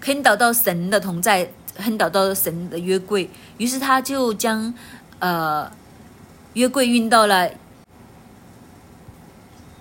[0.00, 3.30] 很找到神的同在，很找到神的约柜。
[3.58, 4.74] 于是他就将
[5.18, 5.70] 呃
[6.54, 7.50] 约柜运到了。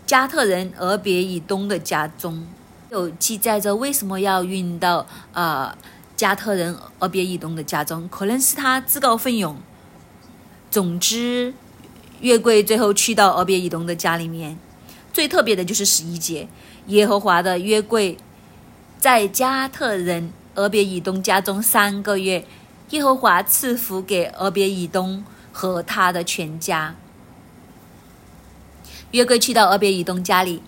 [0.05, 2.47] 加特人俄别以东的家中，
[2.89, 5.75] 有记载着为什么要运到呃
[6.15, 9.55] 加特人俄别以东的家中，可能是他自告奋勇。
[10.71, 11.53] 总之，
[12.21, 14.57] 约柜最后去到俄别以东的家里面。
[15.13, 16.47] 最特别的就是十一节，
[16.87, 18.17] 耶和华的约柜
[18.99, 22.45] 在加特人俄别以东家中三个月，
[22.91, 26.95] 耶和华赐福给俄别以东和他的全家。
[29.11, 30.61] 约柜去到俄别以东家里，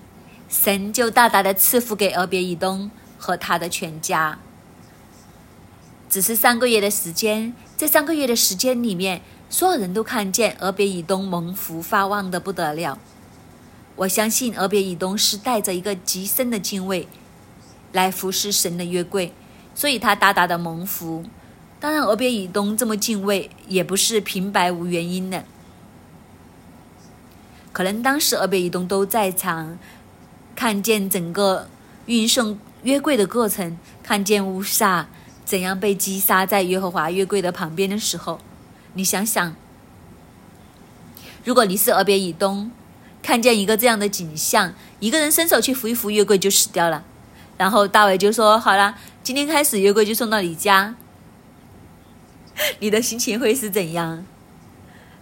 [0.52, 4.38] 神就大大的赐福给俄别以东和他的全家。
[6.10, 13.00] 只是三个月的时间，在三个月的时间里面，所有人都看见俄别以东蒙福发旺的不得了。
[13.96, 17.08] 我相信俄别以东是带着一个极深的敬畏
[17.94, 19.34] 来服侍神的约柜，
[19.74, 21.24] 所以他大大的蒙福。
[21.80, 25.46] 当然，俄别以东这么敬畏，也不是平白无原因的。
[27.72, 29.80] 可能当时俄别以东都在场，
[30.62, 31.68] 看见整个
[32.06, 35.08] 运送约柜的过程，看见乌撒
[35.44, 38.40] 怎样被击杀在耶和华约柜的旁边的时候，
[38.94, 39.56] 你想想，
[41.44, 42.70] 如果你是俄别以东，
[43.24, 47.04] 看见一个这样的景象，一个人伸手去扶一扶约柜就死掉了，
[47.58, 50.94] 然后大卫就说：“好了，今天开始约柜就送到你家。”
[52.78, 54.24] 你的心情会是怎样？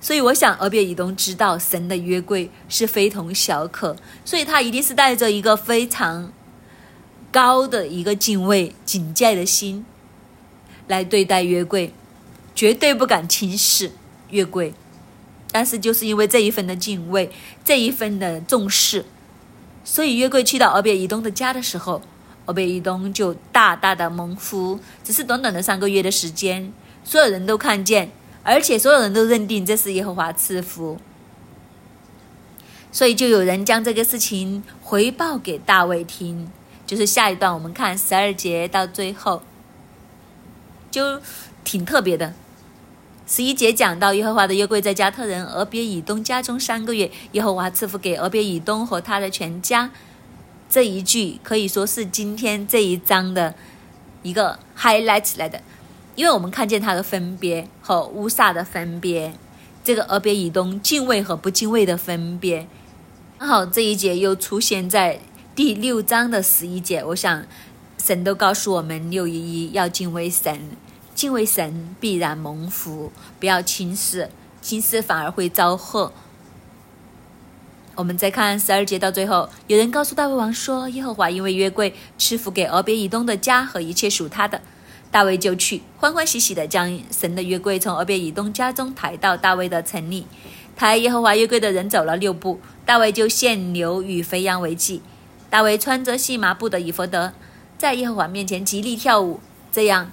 [0.02, 6.32] 所以我想，俄别以东知道神的约柜是非同小可，所以他一定是带着一个非常
[7.32, 9.86] 高的一个敬畏、警戒的心
[10.88, 11.94] 来对待约柜，
[12.56, 13.92] 绝对不敢轻视
[14.30, 14.74] 约柜。
[15.52, 17.30] 但是就是因为这一份的敬畏、
[17.66, 19.04] 这一份的重视，
[19.84, 22.02] 所以约柜去到俄别以东的家的时候，
[22.46, 24.80] 俄别以东就大大的蒙福。
[25.04, 26.72] 只是短短的三个月的时间，
[27.04, 28.12] 所有人都看见。
[28.44, 30.98] 而且所有人都认定这是耶和华赐福，
[32.92, 36.50] 所以就有人将这个事情回报给大卫听。
[36.88, 39.44] 就是下一段我们看十二节到最后，
[40.90, 41.22] 就
[41.64, 42.34] 挺特别的。
[43.28, 49.92] 十一节讲到耶和华的约柜在加特人俄别以东家中三个月，耶和华赐福给俄别以东和他的全家。
[50.68, 53.54] 这一句可以说是今天这一章的
[54.24, 55.62] 一个 highlight 来的。
[56.20, 59.34] 因为我们看见他的分别和乌撒的分别，
[59.86, 62.68] 这个俄别以东敬畏和不敬畏的分别，
[63.38, 65.22] 刚好这一节又出现在
[65.56, 67.02] 第六章的十一节。
[67.02, 67.46] 我想
[67.98, 70.72] 神都告诉我们六一一要敬畏神，
[71.16, 74.30] 敬畏神必然蒙福，不要轻视，
[74.62, 76.12] 轻视反而会遭祸。
[77.96, 84.60] 我们再看十二节到最后，有人告诉大卫王说：“耶和华因为约柜赐福给俄别以东的家和一切属他的。”
[85.12, 90.28] 大卫就去欢欢喜喜地将神的约柜从俄别以东家中抬到大卫的城里。
[90.76, 95.02] 抬耶和华约柜的人走了六步，大卫就献牛与肥羊为祭。
[95.50, 97.34] 大卫穿着细麻布的以弗得，
[97.78, 99.40] 在耶和华面前极力跳舞。
[99.72, 100.12] 这样，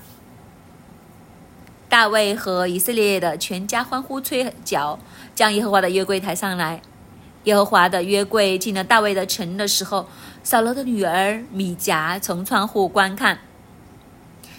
[1.89, 4.99] 大卫和以色列的全家欢呼吹角，
[5.35, 6.83] 将耶和华的约柜抬上来。
[7.45, 10.09] 耶和华的约柜进了大卫的城的时候，
[10.43, 13.39] 扫罗的女儿米迦从窗户观看，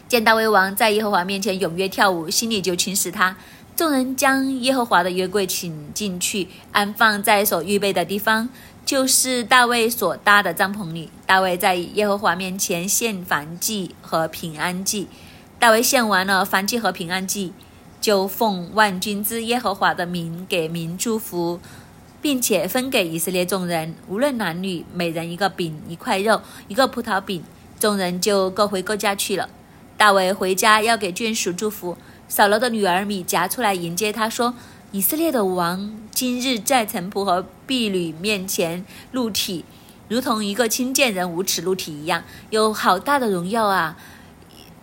[0.07, 3.35] 见大卫王在耶和华面前踊跃跳舞，心里就轻视他。
[3.75, 8.49] 众人将耶和华的约柜请进去，安放在所预备的地方，
[8.85, 11.09] 就是大卫所搭的帐篷里。
[11.25, 15.07] 大卫在耶和华面前献燔祭和平安祭。
[15.59, 17.53] 大卫献完了燔祭和平安祭，
[17.99, 21.59] 就奉万军之耶和华的名给民祝福。
[22.19, 27.43] 并且分给以色列众人，无论男女，每人一个饼、一块肉、一个葡萄饼。
[27.79, 29.47] 众人就各回各家去了。
[29.97, 34.53] 大卫回家要给眷属祝福，扫罗的女儿米夹出来迎接他，说
[34.93, 39.65] ：“以色列的王今日在臣仆和婢女面前露体，
[40.07, 43.97] 如同一个亲贱人无耻露体一样，有好大的荣耀啊！”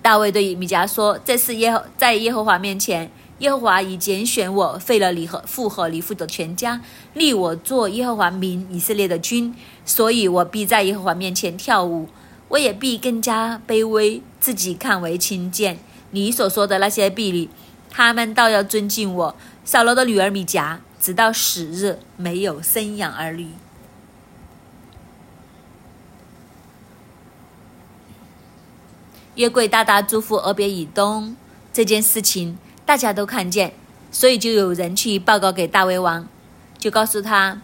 [0.02, 6.80] 大卫对米迦说：“这是耶在耶和华面前。”耶和华已拣选我，废了你和父和你父的全家，
[7.14, 9.52] 立我做耶和华民以色列的君，
[9.84, 12.08] 所以我必在耶和华面前跳舞，
[12.48, 15.78] 我也必更加卑微，自己看为轻贱。
[16.10, 17.48] 你所说的那些婢女，
[17.88, 19.34] 他们倒要尊敬我。
[19.64, 23.52] 扫罗的女儿米甲，直到死日没有生养儿女。
[29.36, 31.34] 约柜大大祝福俄别以东
[31.72, 32.58] 这件事情。
[32.84, 33.72] 大家都看见，
[34.12, 36.28] 所以就有人去报告给大卫王，
[36.76, 37.62] 就告诉他，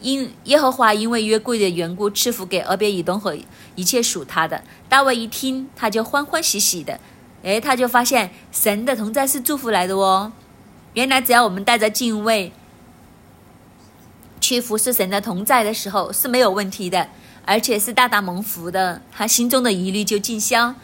[0.00, 3.36] 因耶和华因为约柜的缘故赐福给俄别以东和
[3.74, 4.62] 一切属他的。
[4.88, 6.98] 大卫一听，他就欢欢喜喜的，
[7.42, 10.32] 哎，他就发现神的同在是祝福来的哦。
[10.94, 12.52] 原来只要我们带着敬畏
[14.40, 17.08] 去服侍神的同在的时候是没有问题的，
[17.44, 20.74] 而且是大大蒙福的，他心中的疑虑就尽消。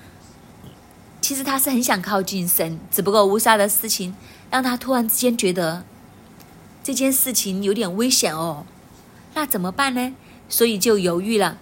[1.20, 4.14] 其实他是很想靠近神，只不过乌撒的事情
[4.50, 5.82] 让他突然之间觉得
[6.82, 8.66] 这件事情有点危险哦。
[9.34, 10.14] 那怎么办呢？
[10.48, 11.58] 所以就犹豫了。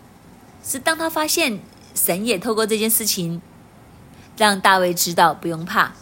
[0.64, 1.58] 是当他发现
[1.94, 3.42] 神也透过这件事情
[4.36, 5.92] 让大卫知道，不用怕，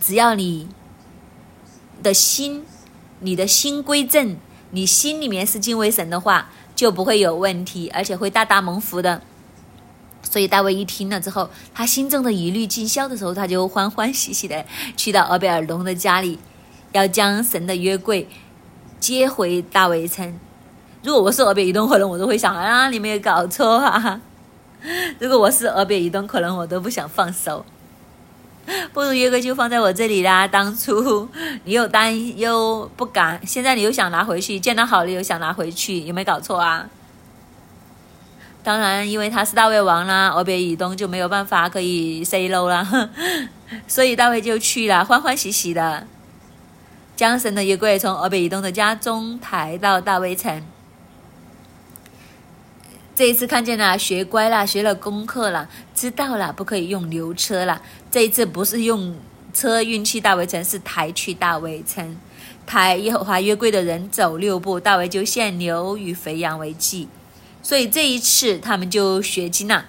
[0.00, 0.68] 只要你
[2.02, 2.64] 的心，
[3.20, 4.36] 你的心归正，
[4.70, 9.22] 你心里面是敬畏神的话，就不会有问题，而且会大大蒙福的。
[10.22, 14.64] 所以大卫一听了之后，他心中的疑虑尽消的时候，他就欢欢喜喜的
[14.96, 16.38] 去到俄贝尔东的家里，
[16.92, 18.28] 要将神的约柜
[18.98, 20.38] 接回大卫城。
[21.02, 24.20] 如果我是俄贝尔东，可能我都会想啊，你没有搞错啊。
[25.18, 27.64] 如果我是俄贝尔东，可能我都不想放手，
[28.92, 30.46] 不如约个就放在我这里啦。
[30.46, 31.28] 当初
[31.64, 36.86] 你又担又不敢，现在你又想拿回去，见到好了又想拿回去，有没有搞错啊？
[38.62, 43.10] 当然，因为他是大胃王啦，俄别以东就没有办法可以 say no 啦，
[43.88, 46.06] 所以大卫就去了，欢欢喜喜的
[47.16, 50.62] 将神的衣柜从俄别以东的家中抬到大卫城。
[53.20, 57.82] 这一次看见了，学乖了，学了功课了，知道了不可以用牛车了。
[58.10, 59.14] 这一次不是用
[59.52, 62.16] 车运去大卫城，是抬去大卫城。
[62.64, 67.08] 抬耶和华约柜的人走六步，大卫就献牛与肥羊为祭。
[67.62, 69.84] 所以这一次他们就学精了，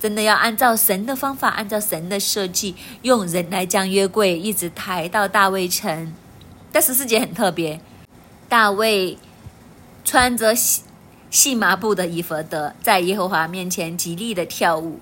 [0.00, 6.14] 真的要按照神的方法，按照神的设计，用人来将约柜一直抬到大卫城。
[6.72, 7.78] 但十四节很特别，
[8.48, 9.18] 大卫
[10.02, 10.54] 穿着
[11.30, 15.00] 细麻布的衣服的，在耶和华面前极力的跳舞。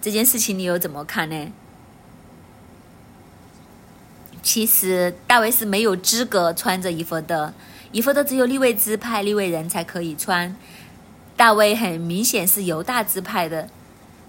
[0.00, 1.52] 这件事情你又怎么看呢？
[4.42, 7.52] 其实大卫是没有资格穿着衣服的，
[7.92, 10.56] 衣服的只有立位支派立位人才可以穿。
[11.36, 13.68] 大卫很明显是犹大支派的，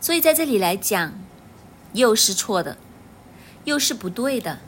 [0.01, 1.13] 所以在这里来讲，
[1.93, 2.77] 又是错的，
[3.63, 4.59] 又是不对的。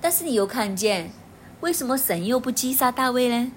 [0.00, 1.12] 但是你又看见，
[1.60, 3.52] 为什么神又不击杀大卫呢？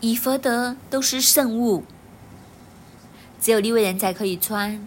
[0.00, 1.84] 以弗德都是圣物，
[3.38, 4.86] 只有利未人才可以穿。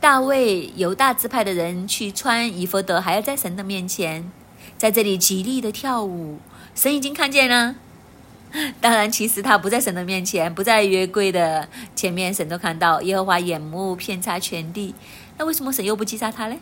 [0.00, 4.28] 大卫犹大支派的人去穿以弗德，还要在神的面前，
[4.76, 6.40] 在这里极力的跳舞。
[6.74, 7.76] 神已经看见了，
[8.80, 14.96] 当然，其实他不在神的面前，不在约柜的前面，神都看到耶和华眼目偏差全地。
[15.38, 16.56] 那为什么神又不击杀他呢？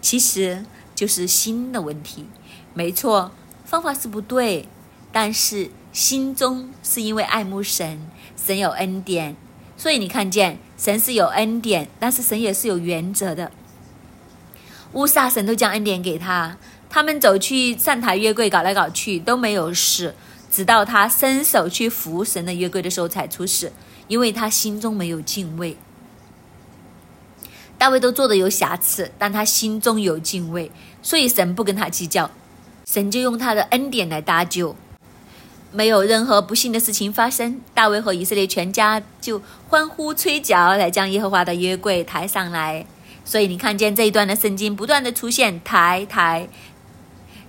[0.00, 2.26] 其实就是心的问题。
[2.72, 3.32] 没错，
[3.64, 4.68] 方法是不对，
[5.10, 7.98] 但是心中是因为爱慕神，
[8.36, 9.34] 神有恩典，
[9.78, 13.50] 所以你看见神是有恩典，但是神也是有原则的。
[14.92, 16.58] 乌撒神都将恩典给他，
[16.90, 20.14] 他们走去上台约柜搞来搞去都没有事。
[20.50, 23.72] 直到他伸手去扶神的约柜的时候才出事，
[24.06, 25.78] 因为他心中没有敬畏。
[27.78, 30.70] 大卫都做的有瑕疵，但他心中有敬畏，
[31.00, 32.30] 所以神不跟他计较，
[32.84, 34.76] 神就用他的恩典来搭救，
[35.76, 37.60] 没有任何不幸的事情发生。
[37.74, 42.86] 大卫和以色列全家就欢呼吹角来将耶和华的约柜抬上来。
[43.26, 46.48] 所以你看见这一段的圣经不断的出现抬抬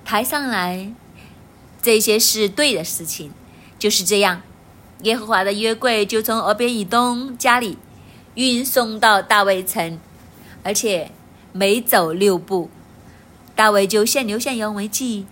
[0.03, 0.91] 抬上来。
[1.82, 3.32] 这些是对的事情，
[3.80, 4.41] 就是这样。
[5.03, 7.78] 耶和华的约柜就从俄别以东家里
[8.36, 9.97] 运送到大卫城，
[10.63, 11.11] 而且
[11.53, 12.69] 每走六步，
[13.55, 15.28] 大卫就献牛献羊为祭。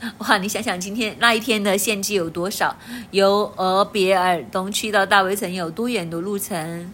[0.18, 2.76] 哇，你想想今天那一天的献祭有多少？
[3.10, 6.92] 由俄别尔东去到大卫城有多远的路程？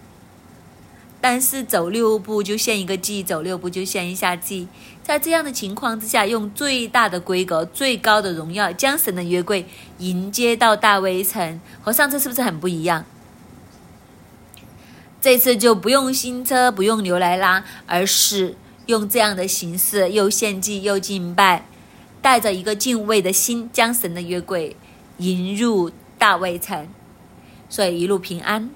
[1.21, 4.69] 但是走六步就献一个祭，走六步就献一下祭。
[5.03, 9.67] 在这样的情况之下，用最大的规格、最高的荣耀，将神的约柜
[9.99, 13.05] 迎接到大卫城，和上次是不是很不一样？
[15.21, 21.67] 这次就不用新车，不用牛来拉，而是用这样的形式，又献祭又敬拜，
[22.25, 24.75] 带着一个敬畏的心，将神的约柜
[25.19, 26.89] 迎入大卫城，
[27.69, 28.71] 所以一路平安。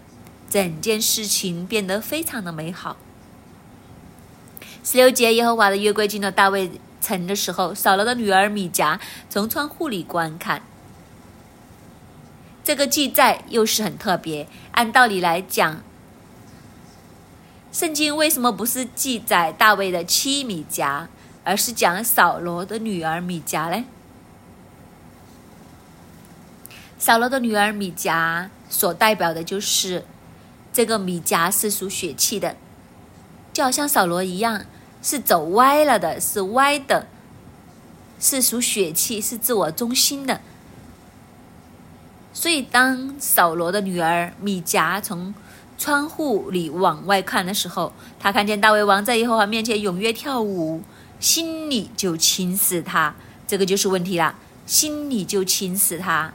[0.50, 2.98] 整件事情变得非常的美好。
[4.84, 6.70] 十六节，耶和华的约柜进到大卫
[7.00, 10.60] 城的时候，扫罗的女儿米迦从窗户里观看。
[12.62, 14.46] 这个记载又是很特别。
[14.72, 15.82] 按道理来讲，
[17.72, 21.06] 圣经为什么不是记载大卫的妻米迦，
[21.48, 23.84] 而是讲扫罗的女儿米迦嘞？
[26.98, 30.04] 扫罗的女儿米迦所代表的就是。
[30.70, 32.54] 这个米迦是属血气的，
[33.52, 34.64] 就好像扫罗一样，
[35.02, 37.08] 是走歪了的，是歪的，
[38.20, 40.40] 是属血气，是自我中心的。
[42.32, 45.34] 所以，当扫罗的女儿米迦从
[45.76, 50.82] 窗户里往外看的时候，他看见大卫王在耶和华面前踊跃跳舞，
[51.20, 53.14] 心里就轻视他。
[53.46, 54.34] 这个就是问题啦，
[54.66, 56.32] 心里就轻视他，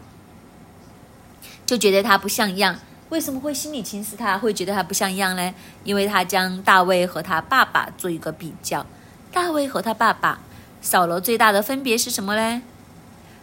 [1.65, 2.79] 就觉得他不像样。
[3.09, 5.53] 为什么会心里轻视他，会觉得他不像样呢？
[5.83, 8.83] 因为他将大卫和他爸爸做一个比较。
[9.31, 10.39] 大卫和他爸爸
[10.81, 12.63] 扫罗最大的分别是什么呢？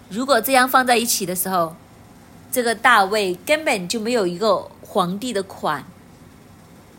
[0.08, 1.76] 如果这样放在一起的时候，
[2.50, 5.84] 这个大卫根本就没有一个皇帝的款。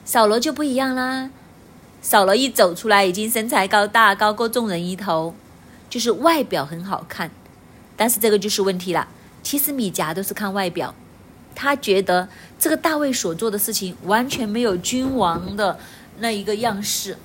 [0.06, 1.30] 扫罗就不一样啦。
[2.02, 5.36] 扫罗一走出来，已经身材高大，高过众人一头，
[5.90, 7.30] 就是外表很好看。
[7.96, 9.08] 但是这个就是问题了。
[9.44, 10.94] 其实米迦都是看外表。
[11.54, 12.28] 他觉得
[12.58, 15.78] 这个大卫所做的事情完全没有君王的
[16.20, 17.18] 那一个样式，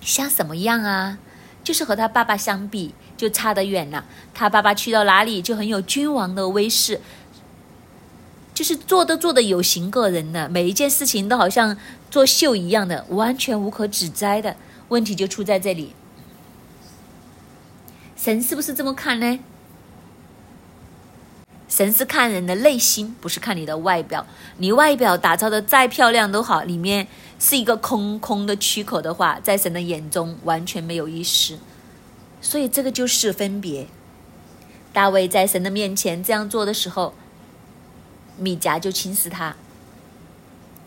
[0.00, 1.18] 像什么样啊？
[1.64, 4.04] 就是和他爸爸相比就差得远了。
[4.34, 7.00] 他爸爸去到哪里就很有君王的威势，
[8.54, 11.76] 就是做都做的有型个人的，每一件事情都好像
[12.10, 14.56] 作秀一样的，完全无可指摘的。
[14.88, 15.92] 问题就出在这里，
[18.16, 19.40] 神是不是这么看呢？
[21.68, 24.24] 神是看人的内心，不是看你的外表。
[24.58, 27.08] 你外表打造的再漂亮都好，里面
[27.40, 31.58] 是一个空空的躯壳的话，在神的眼中完全没有意思。
[32.40, 33.88] 所以这个就是分别。
[34.92, 37.14] 大卫在神的面前这样做的时候，
[38.38, 39.54] 米迦就轻视他。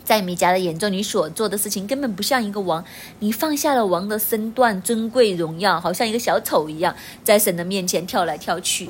[0.03, 2.83] 在米迦的眼中，你所做的事情根本不像一个王，
[3.19, 6.95] 你放下了王的身段、尊贵、荣耀，好像一个小丑一样，
[7.25, 8.89] 在神的面前跳来跳去，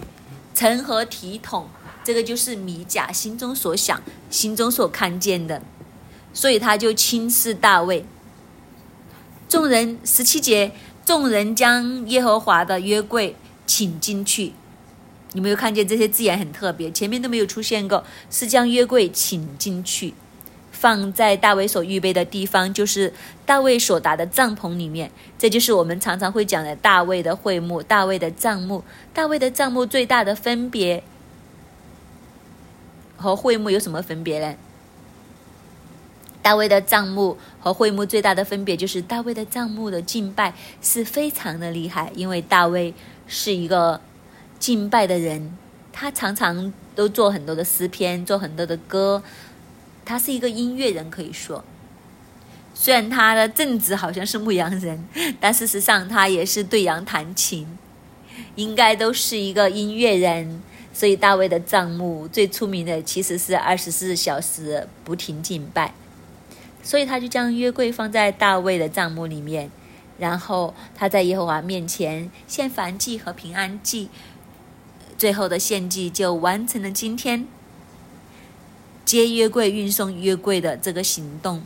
[0.53, 1.67] 成何体统？
[2.03, 5.61] 这个就是米甲心中所想、心中所看见的，
[6.33, 8.05] 所以他就轻视大卫。
[9.49, 10.71] 众人十七节，
[11.03, 13.35] 众人将耶和华的约柜
[13.65, 14.53] 请进去。
[15.33, 20.13] 你没有看见这些字眼很特别，前面都没有出现过，是将约柜请进去，
[20.71, 23.13] 放在大卫所预备的地方，就是
[23.45, 25.11] 大卫所搭的帐篷里面。
[25.37, 28.83] 这就是我们常常会讲的大卫的会幕、大卫的帐幕。
[29.13, 31.03] 大卫的帐幕最大的分别。
[33.19, 34.55] 和会幕有什么分别呢？
[36.43, 42.93] 大卫的帐幕和会幕最大的分别就是，大卫的帐幕的敬拜是非常的厉害，因为大卫
[43.25, 43.99] 是一个
[44.59, 45.57] 敬拜的人，
[45.91, 49.23] 他常常都做很多的诗篇，做很多的歌。
[50.05, 51.63] 他是一个音乐人，可以说，
[52.73, 55.07] 虽然他的正子好像是牧羊人，
[55.39, 57.67] 但事实上他也是对羊弹琴，
[58.55, 60.61] 应该都是一个音乐人。
[60.93, 65.93] 所以大卫的帐幕最出名的其实是二十四小时不停敬拜，
[66.81, 69.69] 所以他就将约柜放在大卫的帐幕里面，
[70.17, 74.09] 然后他在耶和华面前献燔祭和平安祭，
[75.17, 76.91] 最后的献祭就完成了。
[76.91, 77.47] 今天
[79.03, 81.63] 接约柜、运送约柜的这个行动，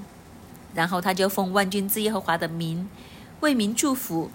[0.73, 2.89] 然后他就奉万军之耶和华的名
[3.41, 4.29] 为民祝福。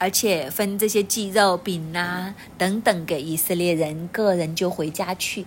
[0.00, 5.44] 而且分这些鸡肉饼啊等等给以色列人，个人就回家去，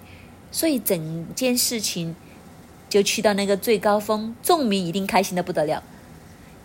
[0.51, 2.13] 所以整件事情
[2.89, 5.81] 就去到那个最高峰，众民一定开心的不得了，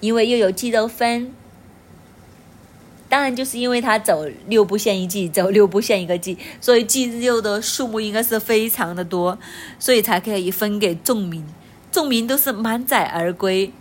[0.01, 1.33] 因为又有鸡肉分。
[3.09, 9.39] 当然就是因为他走六步献一祭，走六步献一个祭，所以鸡肉的数目应该是非常的多，
[9.79, 11.45] 所以才可以分给众民，
[11.93, 13.73] 众民都是满载而归。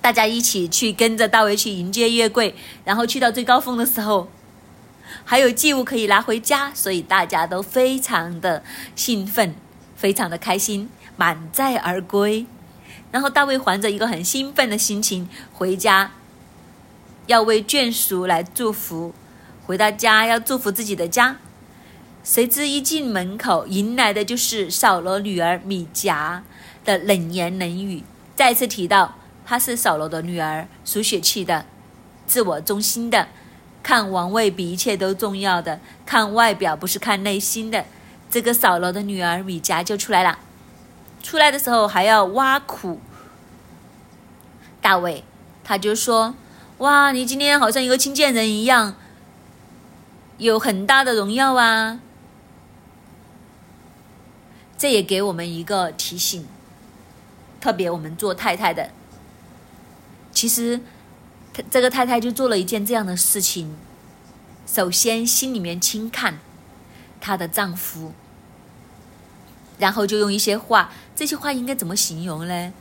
[0.00, 2.54] 大家一起去跟着大卫去迎接月桂，
[2.84, 4.28] 然后去到最高峰的时候，
[5.24, 8.62] 还有祭物可以拿回家，所以大家都非常的
[8.96, 9.54] 兴奋，
[9.94, 12.46] 非常的开心，满载而归。
[13.10, 16.12] 然后大卫怀着一个很兴奋的心情回家，
[17.26, 19.14] 要为眷属来祝福，
[19.66, 21.36] 回到家要祝福自己的家。
[22.24, 26.40] 谁知一进门口，迎来的就是扫罗女儿米迦
[26.84, 28.04] 的冷言冷语，
[28.36, 29.16] 再次提到。
[29.44, 31.66] 她是扫罗的女儿，属血气的，
[32.26, 33.26] 自我中心的，
[33.82, 37.84] 看王位比一切都重要的，看外表不是看内心的。
[38.30, 40.38] 这个扫罗的女儿米迦就出来了，
[41.22, 43.00] 出来的时候还要挖苦
[44.80, 45.24] 大卫，
[45.64, 46.34] 他就说
[46.82, 48.96] ：“哇，你今天好像一个亲见人一样，
[50.38, 52.00] 有很大的荣耀啊！”
[54.76, 56.44] 这也给我们一个提醒，
[57.60, 58.90] 特别我们做太太的。
[60.32, 60.80] 其实，
[61.70, 63.76] 这个太太就做了一件这样的事情。
[64.66, 66.40] 首先，心里面轻看
[67.20, 68.12] 她的丈夫，
[69.78, 72.72] 然后就用一些话，这些话应该怎么形容呢？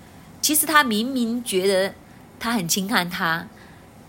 [0.42, 1.94] 其实她明明觉得
[2.40, 3.46] 他很轻看他，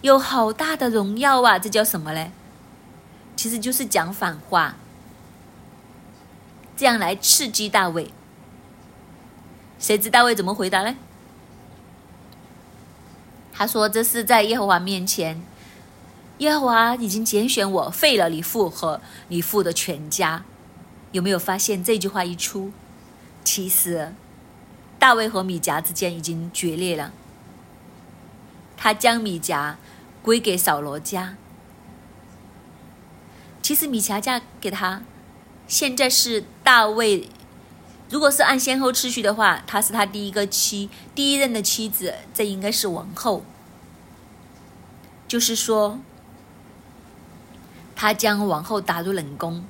[0.03, 2.30] 有好大的荣耀啊，这叫什么呢？
[3.34, 4.76] 其实就是讲反话，
[6.76, 8.11] 这样来刺激大卫。
[9.78, 10.94] 谁知大卫怎么回答呢？
[13.53, 15.40] 他说：“这是在耶和华面前，
[16.38, 20.44] 耶和华已经拣选我，废了你父和你父的全家。
[21.12, 22.72] 有没有发现这句话一出，
[23.44, 24.14] 其实
[24.98, 27.12] 大卫和米迦之间已经决裂了。
[28.76, 29.74] 他将米迦
[30.22, 31.36] 归给扫罗家。
[33.60, 35.02] 其实米迦嫁给他，
[35.66, 37.28] 现在是大卫。
[38.10, 43.44] 如果是按先后次序的话，他是他第一个妻，第一任的妻子，这应该是王后。”
[45.26, 45.98] 就是说，
[47.96, 49.64] 他将王后打入冷宫。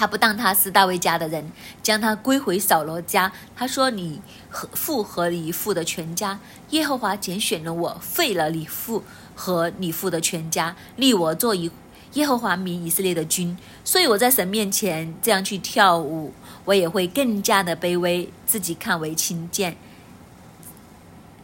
[0.00, 3.30] 他不当他是大卫家的人，将他归回扫罗家。
[3.54, 6.40] 他说：“你和父和你父的全家，
[6.70, 11.70] 耶和华拣选了我，废了你父和你父的全家，立我做一
[12.14, 13.54] 耶和华民以色列的君。
[13.84, 16.32] 所以我在神面前这样去跳舞，
[16.64, 19.76] 我也会更加的卑微，自己看为轻贱。”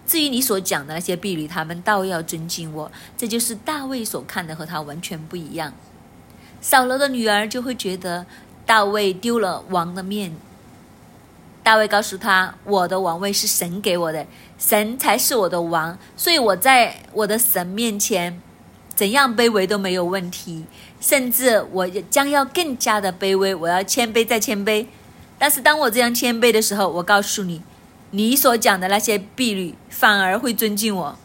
[0.09, 2.91] 至于你所讲的那些婢女，他们倒要尊敬我。
[3.19, 5.75] 这就是大卫所看的和他完全不一样。
[6.59, 8.27] 扫罗的女儿就会觉得
[8.67, 10.37] 大卫丢了王的面。
[11.63, 14.27] 大卫告诉他：“我的王位是神给我的，
[14.59, 18.41] 神才是我的王，所以我在我的神面前
[18.95, 20.67] 怎样卑微都没有问题，
[21.01, 24.87] 甚至我将要更加的卑微，我要谦卑再谦卑。
[25.39, 27.63] 但是当我这样谦卑的时候，我告诉你。”
[28.13, 31.19] 你所讲的那些婢女反而会尊敬我。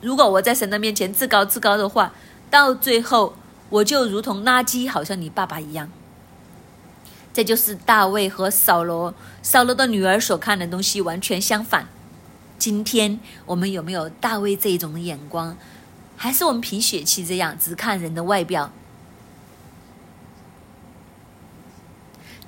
[0.00, 2.12] 如果我在神的面前自高自高的话，
[2.48, 3.34] 到最后
[3.68, 5.90] 我就如同垃圾，好像你爸爸一样。
[7.38, 9.14] 这就是大卫和扫罗，
[9.44, 11.86] 扫罗的女儿所看的东西完全相反。
[12.58, 15.56] 今天我们有没有大卫这一种的眼光？
[16.16, 18.72] 还是我们凭血气这样只看人的外表？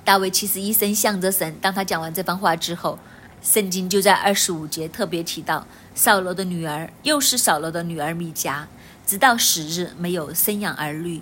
[0.03, 1.55] 大卫其实一生向着神。
[1.61, 2.99] 当他讲完这番话之后。
[3.41, 5.65] 圣经就在二十五节特别提到
[5.95, 8.65] 扫罗的女儿，又是扫罗的女儿米迦，
[9.07, 11.21] 直到死日没有生养儿女。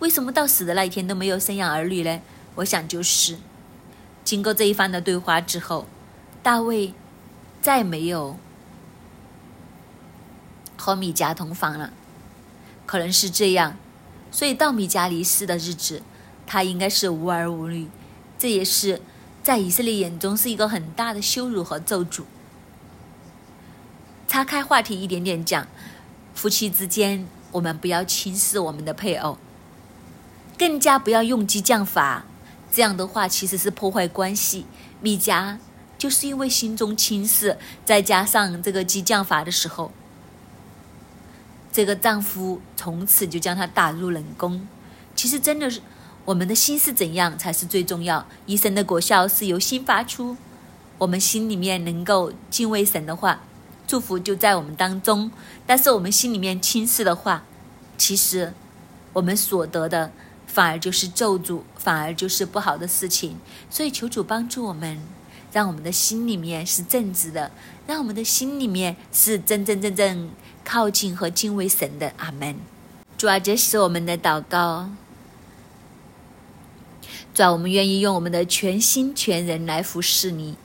[0.00, 2.20] 为什么到死的那一天都没有生养儿女呢？
[2.58, 3.38] 我想就是。
[4.24, 5.86] 经过这一番的对话之后，
[6.42, 6.92] 大卫
[7.62, 8.36] 再没有
[10.76, 11.92] 和米迦同房了，
[12.84, 13.76] 可能是这样，
[14.30, 16.02] 所以到米迦离世的日子，
[16.46, 17.88] 他应该是无儿无女，
[18.38, 19.00] 这也是
[19.42, 22.24] 在以色列眼中是一个很大的羞辱和咒诅。
[24.26, 25.66] 岔开话题一点点讲，
[26.34, 29.38] 夫妻之间，我们不要轻视我们的配偶，
[30.58, 32.26] 更加不要用激将法，
[32.70, 34.66] 这样的话其实是破坏关系。
[35.00, 35.56] 米迦
[35.96, 39.92] 就是因为心中轻视，再加上这个激将法的时候。
[41.70, 44.66] 这个丈夫从此就将她打入冷宫。
[45.14, 45.80] 其实，真的是
[46.24, 48.26] 我们的心是怎样才是最重要。
[48.46, 50.36] 一生的果效是由心发出。
[50.98, 53.40] 我们心里面能够敬畏神的话，
[53.86, 55.30] 祝福就在我们当中。
[55.66, 57.44] 但是我们心里面轻视的话，
[57.96, 58.52] 其实
[59.12, 60.10] 我们所得的
[60.48, 63.38] 反而就是咒诅，反而就是不好的事情。
[63.70, 65.00] 所以，求主帮助我们，
[65.52, 67.52] 让我们的心里面是正直的，
[67.86, 70.30] 让我们的心里面是真真正正。
[70.64, 72.54] 靠近和敬畏神的阿门。
[73.16, 74.90] 主啊，这是我们的祷告。
[77.32, 80.58] 主啊，我们愿意用我们的全心全人来服侍你。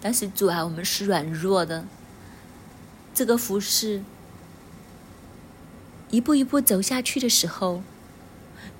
[0.00, 1.84] 但是主啊，我们是软弱的。
[3.12, 4.04] 这个服侍
[6.10, 7.82] 一步一步走下去的时候，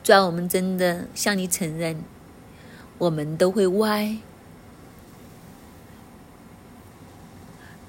[0.03, 2.03] 主啊，我们真的向你承认，
[2.99, 4.16] 我们都会歪。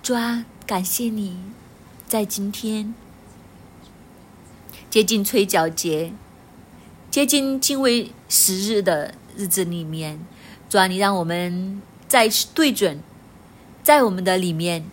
[0.04, 1.40] 抓，感谢你，
[2.08, 2.94] 在今天
[4.90, 6.14] 接近吹角节、
[7.10, 10.20] 接近敬畏十日的日子里面，
[10.70, 13.00] 抓你让我们再次对准，
[13.82, 14.86] 在我们的里面，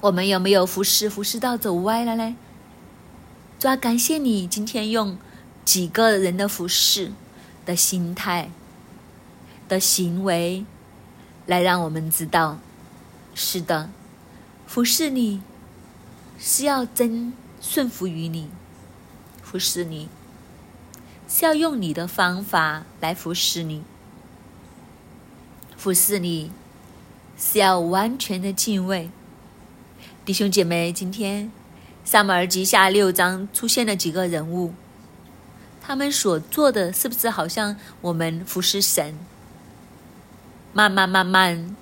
[0.00, 2.36] 我们有没有服侍服侍到走歪了呢？
[3.58, 5.18] 抓，感谢你今天用
[5.64, 7.10] 几个人的服侍
[7.66, 8.50] 的心态、
[9.68, 10.64] 的行为，
[11.46, 12.60] 来让我们知道。
[13.34, 13.90] 是的，
[14.66, 15.42] 服侍你
[16.38, 18.48] 是要真顺服于你，
[19.42, 20.08] 服侍你
[21.28, 23.82] 是要用你的方法来服侍你，
[25.76, 26.52] 服侍你
[27.36, 29.10] 是要完全的敬畏。
[30.28, 31.50] 弟兄姐妹，今天
[32.04, 34.74] 萨母尔记下六章出现了几个人物，
[35.80, 39.18] 他们所做的是不是好像我们服侍神？
[40.74, 41.74] 慢慢慢慢。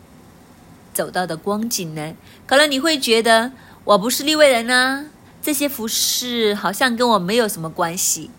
[0.94, 2.14] 走到的光景呢？
[2.46, 3.50] 可能你会觉得
[3.82, 5.06] 我不是立位人呢，
[5.42, 8.30] 这些服饰好像跟我没有什么关系。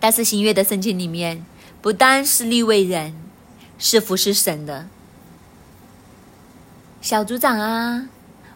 [0.00, 1.46] 但是新约的圣经里面，
[1.80, 3.14] 不单是立位人，
[3.78, 4.88] 是服侍神的
[7.00, 8.08] 小组长啊，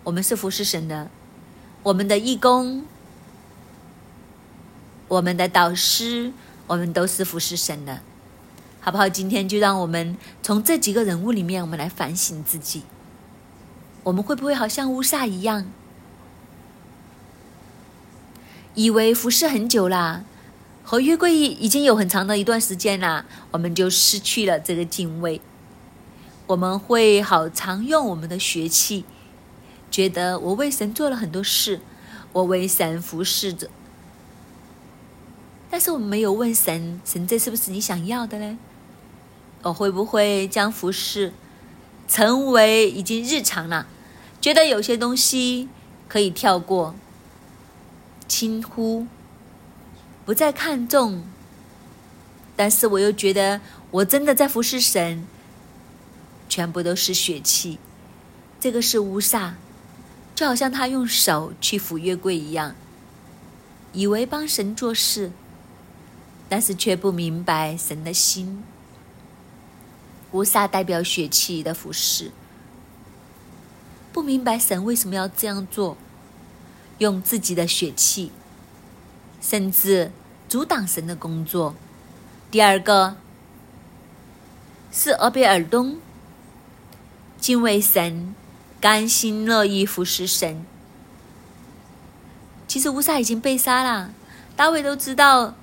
[0.04, 1.10] 我们是服侍神的，
[1.82, 2.84] 我们的义工，
[5.08, 6.32] 我们的导师，
[6.66, 8.00] 我们都是服侍神的。
[8.82, 9.06] 好不好？
[9.06, 12.82] 今天就让我们从这几个人物里面，我们来反省自己。
[14.04, 15.66] 我们会不会好像乌萨一样，
[18.74, 20.24] 以为服侍很久啦，
[20.82, 25.42] 和约柜已经有很长的一段时间啦，我们就失去了这个敬畏。
[26.46, 29.04] 我们会好常用我们的学气，
[29.90, 31.80] 觉得我为神做了很多事，
[32.32, 33.68] 我为神服侍着。
[35.70, 38.58] 但是我们没有问神，神这是不是你想要的呢？
[39.62, 41.32] 我会不会将服侍
[42.08, 43.86] 成为已经日常了？
[44.40, 45.68] 觉得有些东西
[46.08, 46.94] 可以跳过、
[48.26, 49.06] 轻忽，
[50.24, 51.22] 不再看重。
[52.56, 53.60] 但是我又觉得
[53.90, 55.26] 我真的在服侍神，
[56.48, 57.78] 全部都是血气。
[58.58, 59.56] 这个是乌撒，
[60.40, 62.74] 就好像他用手去抚月桂一样，
[63.92, 65.32] 以为帮神做事，
[66.48, 68.64] 但是却不明白神的心。
[70.32, 72.32] 乌萨代表血气的服饰，
[74.14, 75.98] 不明白神为什么要这样做，
[76.96, 78.32] 用自己的血气，
[79.42, 80.10] 甚至
[80.48, 81.74] 阻挡神的工作。
[82.50, 83.18] 第二个
[84.90, 85.98] 是俄贝尔东，
[87.38, 88.34] 敬畏神，
[88.80, 90.64] 甘心乐意服侍神。
[92.66, 94.10] 其实乌撒已经被杀了，
[94.56, 95.54] 大卫都知道，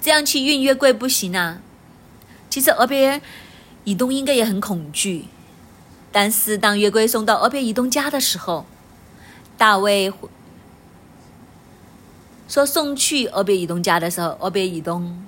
[0.00, 1.58] 这样去运约柜不行啊。
[2.48, 3.20] 其实俄别。
[3.86, 5.26] 以东应该也很恐惧，
[6.10, 8.64] 但是当约柜送到俄别以东家的时候，
[9.58, 10.10] 大卫
[12.48, 15.22] 说送去俄别以东家的时候，俄别以东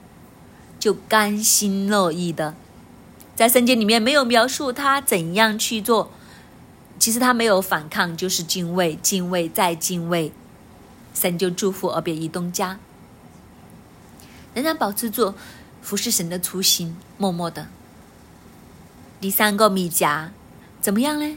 [0.80, 2.54] 就甘心乐意的，
[3.34, 6.10] 在圣经里面没有描述他怎样去做，
[6.98, 10.32] 其实他没有反抗，就是敬畏、敬畏再敬畏，
[11.14, 12.78] 神就祝福俄别以东家，
[14.54, 15.34] 仍然保持住
[15.82, 17.68] 服侍神的初心，默默的。
[19.20, 20.30] 第三个米迦，
[20.80, 21.36] 怎么样呢？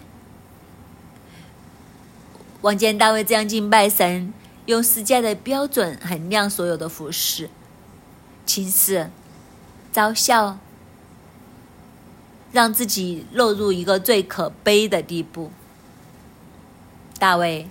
[2.61, 4.33] 望见大卫这样敬拜神，
[4.65, 7.49] 用世界的标准衡量所有的服饰，
[8.45, 9.09] 轻视、
[9.93, 10.57] 嘲笑，
[12.51, 15.51] 让自己落入一个最可悲的地步。
[17.17, 17.67] 大卫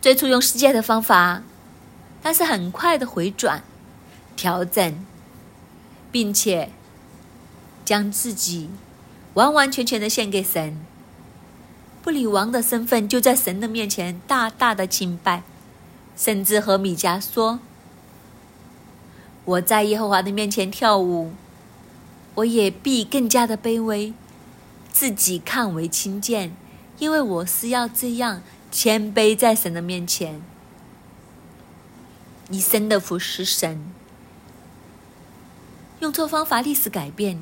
[0.00, 1.42] 最初用世界的方法，
[2.22, 3.62] 但是很快的回转、
[4.36, 5.04] 调整，
[6.10, 6.70] 并且
[7.84, 8.70] 将自己
[9.34, 10.78] 完完全全的献给神。
[12.02, 15.42] 不理王的身份，就在神的面前大大的敬拜，
[16.16, 17.58] 甚至和米迦说
[19.44, 21.32] ：“我在耶和华的面前跳舞，
[22.38, 24.12] 我也必更加的卑微，
[24.92, 26.54] 自己看为轻贱，
[26.98, 30.40] 因为我是要这样谦卑在神的面前，
[32.48, 33.84] 一生的服侍神。
[35.98, 37.40] 用错方法，历史改变。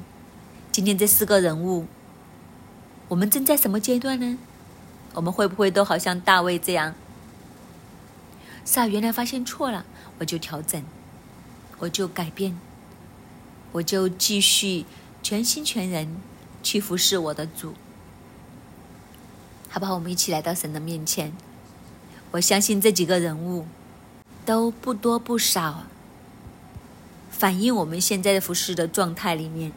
[0.72, 1.86] 今天这四个人物，
[3.08, 4.38] 我们正在什么阶段呢？”
[5.12, 6.94] 我们会不会都好像大卫这样？
[8.66, 9.84] 是啊，原来发现错了，
[10.18, 10.82] 我就调整，
[11.78, 12.58] 我就改变，
[13.76, 14.86] 我就继续
[15.22, 16.16] 全心全人
[16.62, 17.74] 去服侍我的主，
[19.68, 19.94] 好不好？
[19.94, 21.32] 我们一起来到神的面前。
[22.30, 23.66] 我相信这几个人物
[24.46, 25.84] 都不多不少，
[27.30, 29.72] 反映我们现在的服侍的状态里面，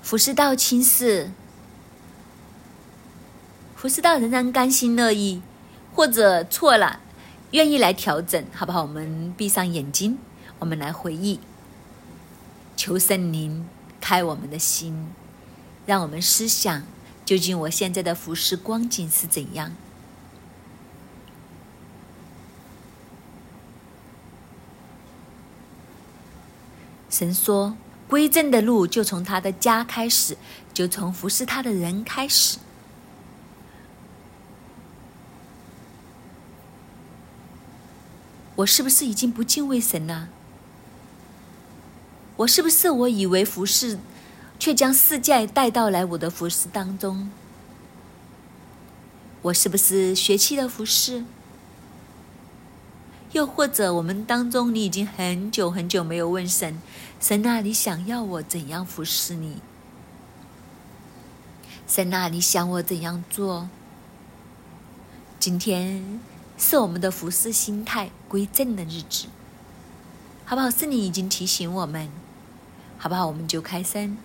[0.00, 1.30] 服侍到轻视。
[3.76, 5.42] 服侍到仍然甘心乐意，
[5.94, 7.00] 或者错了，
[7.50, 8.82] 愿意来调整，好不好？
[8.82, 10.18] 我们闭上眼睛，
[10.58, 11.38] 我们来回忆，
[12.88, 13.66] 求圣灵
[14.00, 15.10] 开我们的心，
[15.84, 16.84] 让我们思想，
[17.22, 19.74] 究竟我现在的服侍光景是怎样？
[27.10, 27.76] 神说，
[28.08, 30.38] 归正的路就从他的家开始，
[30.72, 32.56] 就从服侍他的人开始。
[38.56, 40.30] 我是不是已经不敬畏神了？
[42.38, 43.98] 我是不是我以为服侍，
[44.60, 47.30] 却将世界带到来我的服侍当中？
[49.42, 51.24] 我是不是学期的服侍？
[53.32, 56.80] 又或者我们当中，你已经很久很久没有问神，
[57.20, 59.56] 神啊，你想要我怎样服侍你？
[61.88, 63.68] 神啊，你想我怎样做？
[65.40, 66.20] 今天。
[66.60, 69.26] 是我们的服侍心态归正的日子，
[70.44, 70.68] 好不好？
[70.68, 72.10] 是你已经提醒我们，
[72.98, 73.26] 好不好？
[73.26, 74.16] 我们就开声，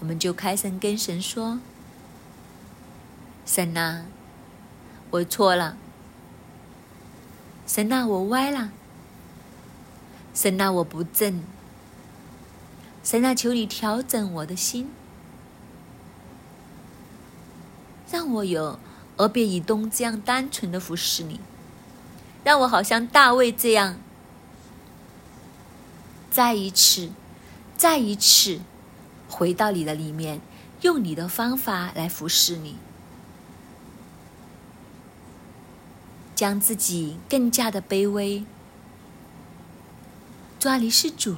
[0.00, 1.60] 我们就开声跟神说
[3.46, 4.04] ：“神呐，
[5.10, 5.76] 我错了；
[7.66, 8.70] 神呐，我歪了；
[10.34, 11.40] 神呐，我不正；
[13.04, 14.90] 神呐，求你调整我的心，
[18.10, 18.78] 让我有。”
[19.16, 21.38] 俄别以东这样单纯的服侍你，
[22.42, 23.98] 让我好像大卫这样，
[26.30, 27.10] 再一次、
[27.80, 28.60] 再一次
[29.26, 30.42] 回到你的里面，
[30.82, 32.76] 用你的方法来服侍你，
[36.34, 38.44] 将自己更加的卑微，
[40.58, 41.36] 抓你是主，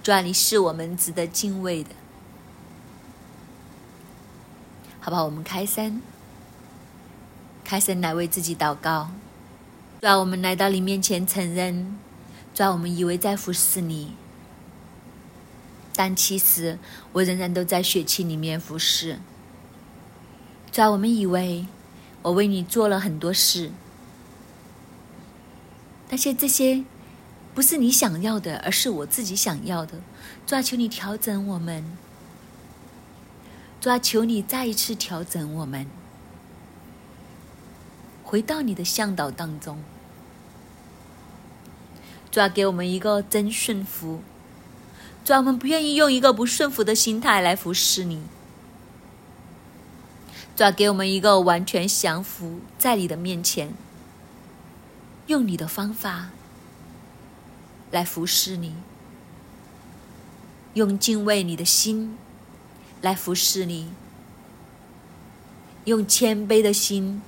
[0.00, 1.90] 抓你是我们值得敬畏的。
[5.00, 5.24] 好不好？
[5.24, 6.00] 我们开声，
[7.64, 9.10] 开声来为自己祷告。
[10.00, 11.98] 主啊，我们来到你面前承认，
[12.52, 14.14] 主啊，我们以为在服侍你，
[15.94, 16.78] 但其实
[17.12, 19.18] 我仍然都在血气里面服侍。
[20.72, 21.66] 主啊，我们以为
[22.22, 23.70] 我为你做了很多事，
[26.08, 26.84] 但是这些
[27.54, 30.00] 不是你想要的，而是我自己想要的。
[30.46, 31.84] 主啊，求你调整我们。
[33.80, 35.86] 主啊，求你再一次调整我们，
[38.22, 39.82] 回到你的向导当中。
[42.30, 44.22] 主要，给我们一个真顺服。
[45.24, 48.22] 主啊，我们不愿意用一个不顺服的心态来服侍你。
[50.56, 53.74] 主要，给我们一个完全降服在你的面前，
[55.26, 56.30] 用你的方法
[57.90, 58.74] 来服侍你，
[60.74, 62.16] 用敬畏你的心。
[63.02, 63.88] 来服侍你，
[65.86, 67.22] 用谦卑的心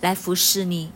[0.00, 0.90] 来服侍你。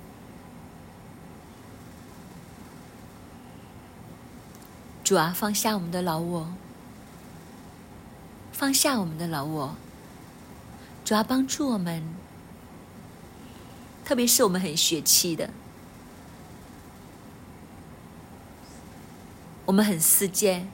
[5.09, 6.53] 主啊，放下我们的老我，
[8.53, 9.75] 放下我们的老我。
[11.03, 12.03] 主啊，帮助我们，
[14.05, 15.49] 特别是我们很血气的，
[19.65, 20.67] 我们很世界，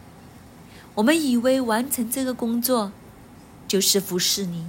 [0.96, 2.90] 我们以为完成这个工作
[3.68, 4.66] 就是服侍你，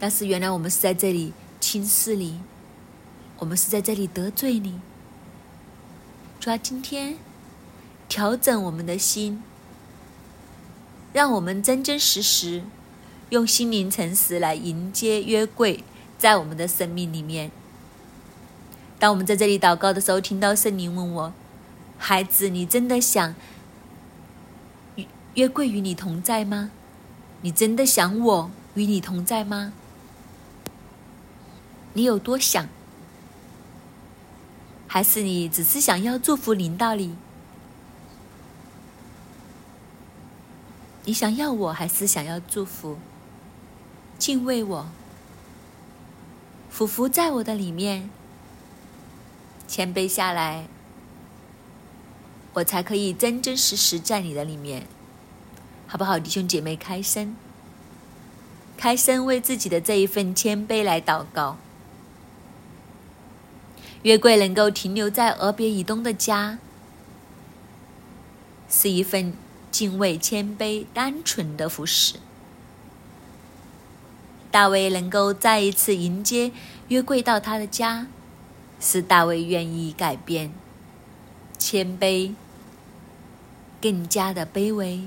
[0.00, 2.40] 但是原来我们是在这里轻视你，
[3.38, 4.80] 我们是在这里得罪你。
[6.42, 7.18] 抓，今天
[8.08, 9.40] 调整我们的心，
[11.12, 12.64] 让我们真真实实
[13.30, 15.84] 用心灵诚实来迎接约柜，
[16.18, 17.52] 在我们的生命里面。
[18.98, 21.32] 当我们在这里祷告的时候，听到圣灵问我。
[21.96, 23.36] 孩子，你真的想
[25.34, 26.72] 约柜与你同在吗？
[27.42, 29.72] 你真的想我与你同在吗？
[31.92, 32.66] 你有多想？
[34.92, 37.16] 还是你只是想要祝福领导你？
[41.06, 42.98] 你想要我还是想要祝福？
[44.18, 44.86] 敬畏我，
[46.68, 48.10] 俯伏在我的里面，
[49.66, 50.66] 谦卑下来。
[52.52, 54.86] 我才可以真真实实在你的里面，
[55.86, 56.76] 好不好，弟兄姐妹？
[56.76, 57.34] 开声，
[58.76, 61.56] 开声，为自己的这一份谦卑来祷告。
[64.02, 66.58] 约柜能够停留在俄别以东的家，
[68.68, 69.34] 是一份
[69.70, 72.16] 敬畏、谦卑、单纯的服饰。
[74.50, 76.52] 大卫能够再一次迎接
[76.88, 78.06] 约柜到他的家，
[78.80, 80.52] 是大卫愿意改变、
[81.58, 82.34] 谦卑。
[83.80, 85.00] 更加的卑微，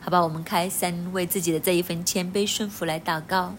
[0.00, 3.54] 好吧，我们开声为自己的这一份谦卑顺服来祷告，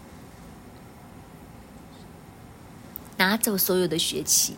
[3.17, 4.55] 拿走所有的血气，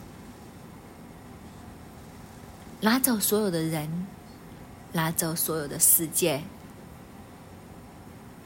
[2.82, 4.08] 拿走所有的人，
[4.94, 6.44] 拿走所有的世界，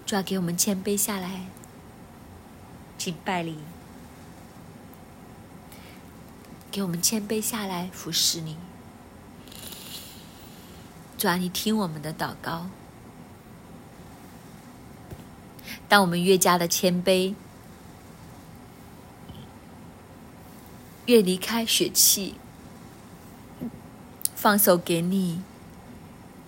[0.06, 1.46] 主要给我们谦卑下来，
[2.98, 3.58] 敬拜你，
[6.70, 8.58] 给我们谦卑下来服侍你。
[11.18, 12.68] 主啊，你听我们的祷告。
[15.88, 17.36] 当我们越加的谦卑，
[21.12, 22.36] 越离开血气，
[24.34, 25.42] 放手给你，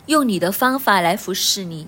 [0.06, 1.86] 用你的方法来服侍你。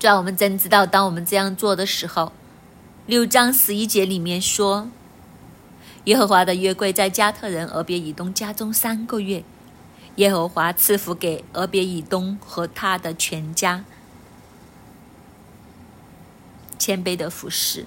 [0.00, 2.32] 主啊，我们真知道，当我们这样做的时候，
[3.06, 4.90] 六章十一节里面说。
[6.04, 9.44] 耶和华的约柜在加特人俄别以东家中三个月，
[10.16, 13.84] 耶和华赐福给俄别以东和他的全家。
[16.76, 17.86] 谦卑的服侍，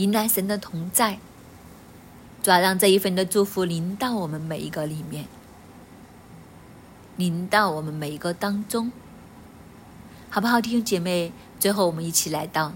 [0.00, 1.18] 迎来神的同在，
[2.42, 5.26] 主要让这一份的祝福临到我们每一个里面，
[7.16, 8.90] 临到我们每一个当中，
[10.30, 11.32] 好不好，弟兄姐妹？
[11.58, 12.72] 最后，我们一起来到。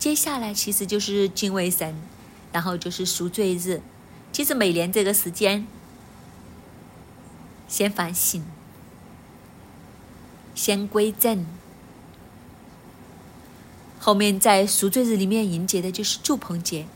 [0.00, 1.94] 接下来其实就是敬畏神，
[2.50, 3.80] 然后就是赎罪日。
[4.32, 5.64] 其实每年这个时间，
[7.68, 8.44] 先反省，
[10.56, 11.46] 先归正，
[14.08, 16.86] 后面在赎罪日里面迎接的就是祝棚节。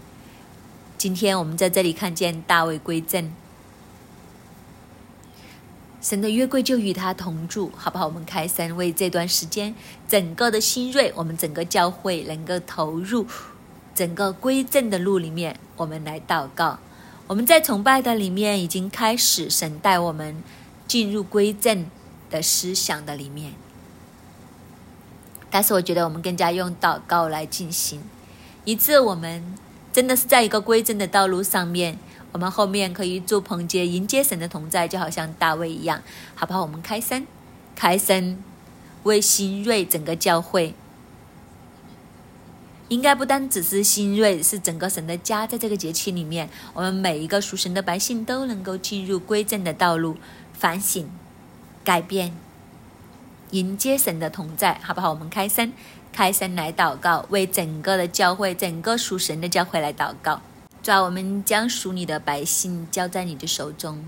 [0.97, 3.31] 今天我们在这里看见大卫归正。
[6.01, 8.07] 神的约柜就与他同住，好不好？
[8.07, 9.75] 我们开声为这段时间
[10.09, 13.27] 整个的新锐，我们整个教会能够投入
[13.95, 16.79] 整个归正的路里面，我们来祷告。
[17.27, 20.43] 我们在崇拜的里面已经开始，神带我们
[20.89, 21.85] 进入归正
[22.31, 23.53] 的思想的里面。
[25.53, 28.03] 但是我觉得我们更加用祷告来进行，
[28.65, 29.55] 以致我们
[29.93, 31.99] 真的是在一个归正的道路上面。
[32.33, 36.03] 我们后面可以做棚节迎接神的同在，就好像大卫一样，
[36.35, 36.63] 好不好？
[36.63, 37.27] 我们开声，
[37.77, 38.43] 开声，
[39.03, 40.75] 为新锐整个教会，
[42.89, 50.17] 应该不单只是新锐，是整个神的家，在这个节气里面，我们每一个属神的百姓都能够进入归正的道路，
[50.55, 51.11] 反省、
[51.85, 52.35] 改变，
[53.53, 55.11] 迎接神的同在，好不好？
[55.11, 55.73] 我们开声，
[56.11, 60.41] 开声来祷告，为整个的教会，整个属神的教会来祷告。
[60.83, 64.05] 主啊，我们将属你的百姓交在你的手中，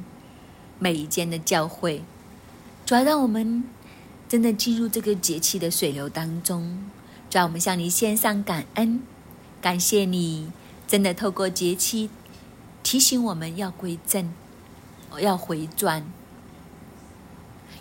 [0.79, 2.03] 每一间的教会，
[2.85, 3.63] 主啊，让我们
[4.29, 6.83] 真的进入这个节气的水流当中。
[7.29, 9.03] 主啊，我们向你献上感恩，
[9.61, 10.51] 感谢你
[10.89, 12.09] 真的透过节气
[12.83, 14.33] 提醒我们要归正，
[15.21, 16.05] 要回转。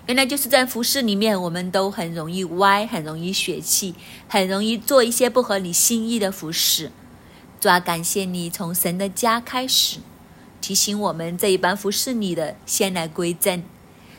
[0.05, 3.95] 原来就是在服饰里面，我们都很容易歪，很容易血气，
[4.27, 6.91] 很容易做一些不合你心意的服饰。
[7.61, 9.99] 主啊，感谢你从神的家开始
[10.59, 13.63] 提醒我们这一班服侍你的先来归正。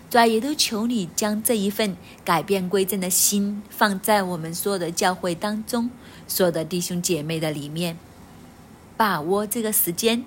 [0.09, 5.91] 主啊，也都求你将这一份改变归正的心放在我们所有的教会当中，
[6.27, 7.99] 所有的弟兄姐妹的里面，
[8.97, 10.25] 把握这个时间，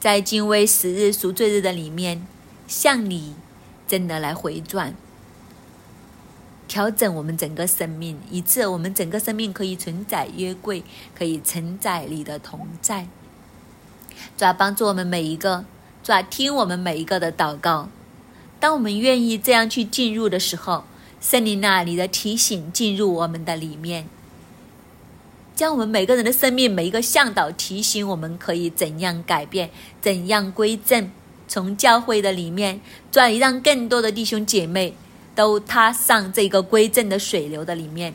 [0.00, 2.26] 在敬畏十日赎罪日的里面，
[2.66, 3.34] 向你
[3.90, 4.94] 真的来回转，
[6.68, 13.08] 调整我们整个生命，以致我们整个生命可以承载约柜，可以承载你的同在。
[14.36, 15.64] 主要帮助我们每一个，
[16.04, 17.88] 主要听我们每一个的祷告。
[18.60, 20.84] 当我们愿意这样去进入的时候，
[21.20, 24.06] 圣灵那里的提醒进入我们的里面，
[25.56, 29.70] 将我们每个人的生命每一个向导提醒我们可以怎样改变，
[30.00, 31.10] 怎样归正。
[31.50, 32.80] 从教会的里面
[33.10, 34.94] 转，让更多的弟兄姐妹
[35.34, 38.14] 都踏上这个归正的水流的里面，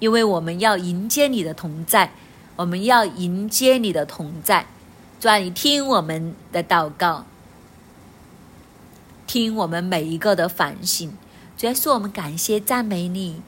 [0.00, 2.12] 因为我们要迎接你的同在，
[2.56, 4.66] 我们要迎接你的同在。
[5.18, 7.24] 转移听我们的祷告。
[9.26, 11.10] 听我们每一个的反省，
[11.56, 13.40] 主耶稣，我们感谢赞美你，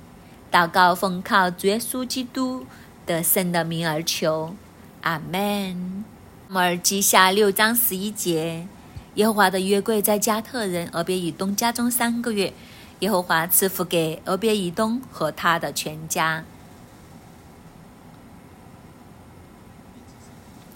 [0.51, 2.65] 祷告奉靠主耶稣基督
[3.05, 4.55] 的圣的名而求，
[5.03, 6.03] 阿门。
[6.49, 8.67] 摩尔记下六章十一节，
[9.17, 12.53] 耶和华的约柜在加特人俄别以东家中三个月，
[13.01, 16.45] 耶和华赐福给俄别以东和他的全家。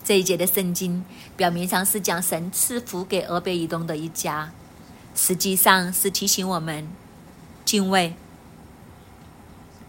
[0.03, 1.05] 这一节的圣经
[1.36, 4.51] 表面上是讲神赐福给俄别以东的一家。
[5.14, 6.88] 实际上是提醒我们
[7.64, 8.14] 敬畏，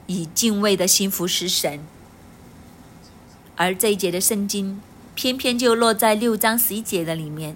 [0.08, 1.80] 以敬畏的心服侍神。
[3.56, 4.82] 而这一节的圣经
[5.16, 7.56] 偏偏就落在六章十一节的里面。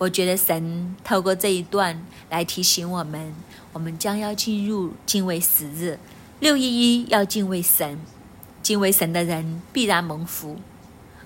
[0.00, 3.34] 我觉得神透过这一段来提醒我们：
[3.74, 5.98] 我们将要进入敬畏时日，
[6.40, 7.98] 六一一要敬畏神，
[8.62, 10.56] 敬畏神的人必然蒙福。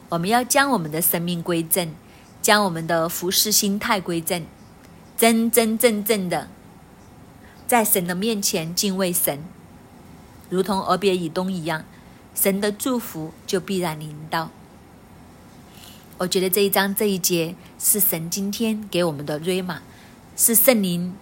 [0.08, 1.94] 我们要将我们的生命归正，
[2.42, 4.44] 将我们的服侍心态归正。
[5.16, 6.48] 真真正正的
[7.68, 9.44] 在神的面前敬畏神，
[10.50, 11.84] 如同俄别以东一样，
[12.34, 14.50] 神的祝福就必然临到。
[16.16, 19.80] 我觉得这一章这一节是神今天给我们的瑞玛，
[20.36, 21.12] 是圣灵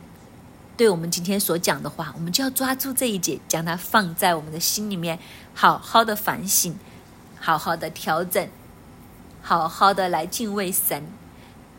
[0.77, 5.19] 对我们今天所讲的话，我们就要抓住这一节，将它放在我们的心里面，
[5.55, 6.79] 好好的反省，
[7.41, 8.47] 好好的调整，
[9.41, 11.03] 好好的来敬畏神。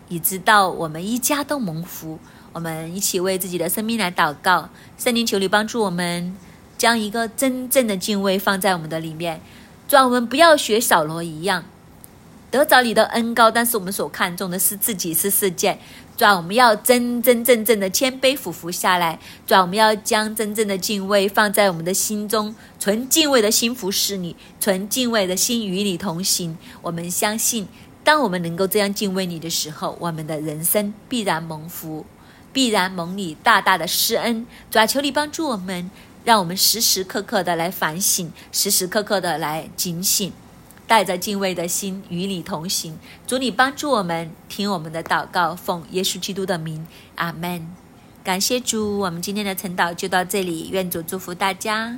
[0.09, 2.20] 以知道我们一家都蒙福，
[2.51, 4.70] 我们一起为自己的生命来祷告。
[4.97, 6.36] 圣灵求你帮助我们，
[6.80, 9.39] 将一个真正的敬畏放在我们的里面，
[9.88, 11.64] 让我们不要学扫罗一样
[12.54, 15.80] 得着你的恩高，但是我们所看重的是自己是世界。
[16.20, 26.56] 让我们要真真正正的谦卑俯伏下来，让我们要将真正的敬畏放在我们的心中，纯敬畏的心服侍你，纯敬畏的心与你同行。
[26.84, 27.68] 我们相信。
[28.04, 32.06] 当我们能够这样敬畏你的时候，我们的人生必然蒙福，
[32.51, 34.45] 必然蒙你大大的施恩。
[34.70, 35.89] 主啊，求你帮助我们，
[36.24, 40.32] 让我们时时刻刻的来反省，时时刻刻的来警醒，
[40.94, 43.00] 带着敬畏的心与你同行。
[43.26, 46.86] 主，你帮助我们，听我们的祷告，奉耶稣基督的名，
[47.16, 47.68] 阿门。
[48.24, 51.98] 感谢主，我们今天的晨祷就到这里，愿主祝福大家。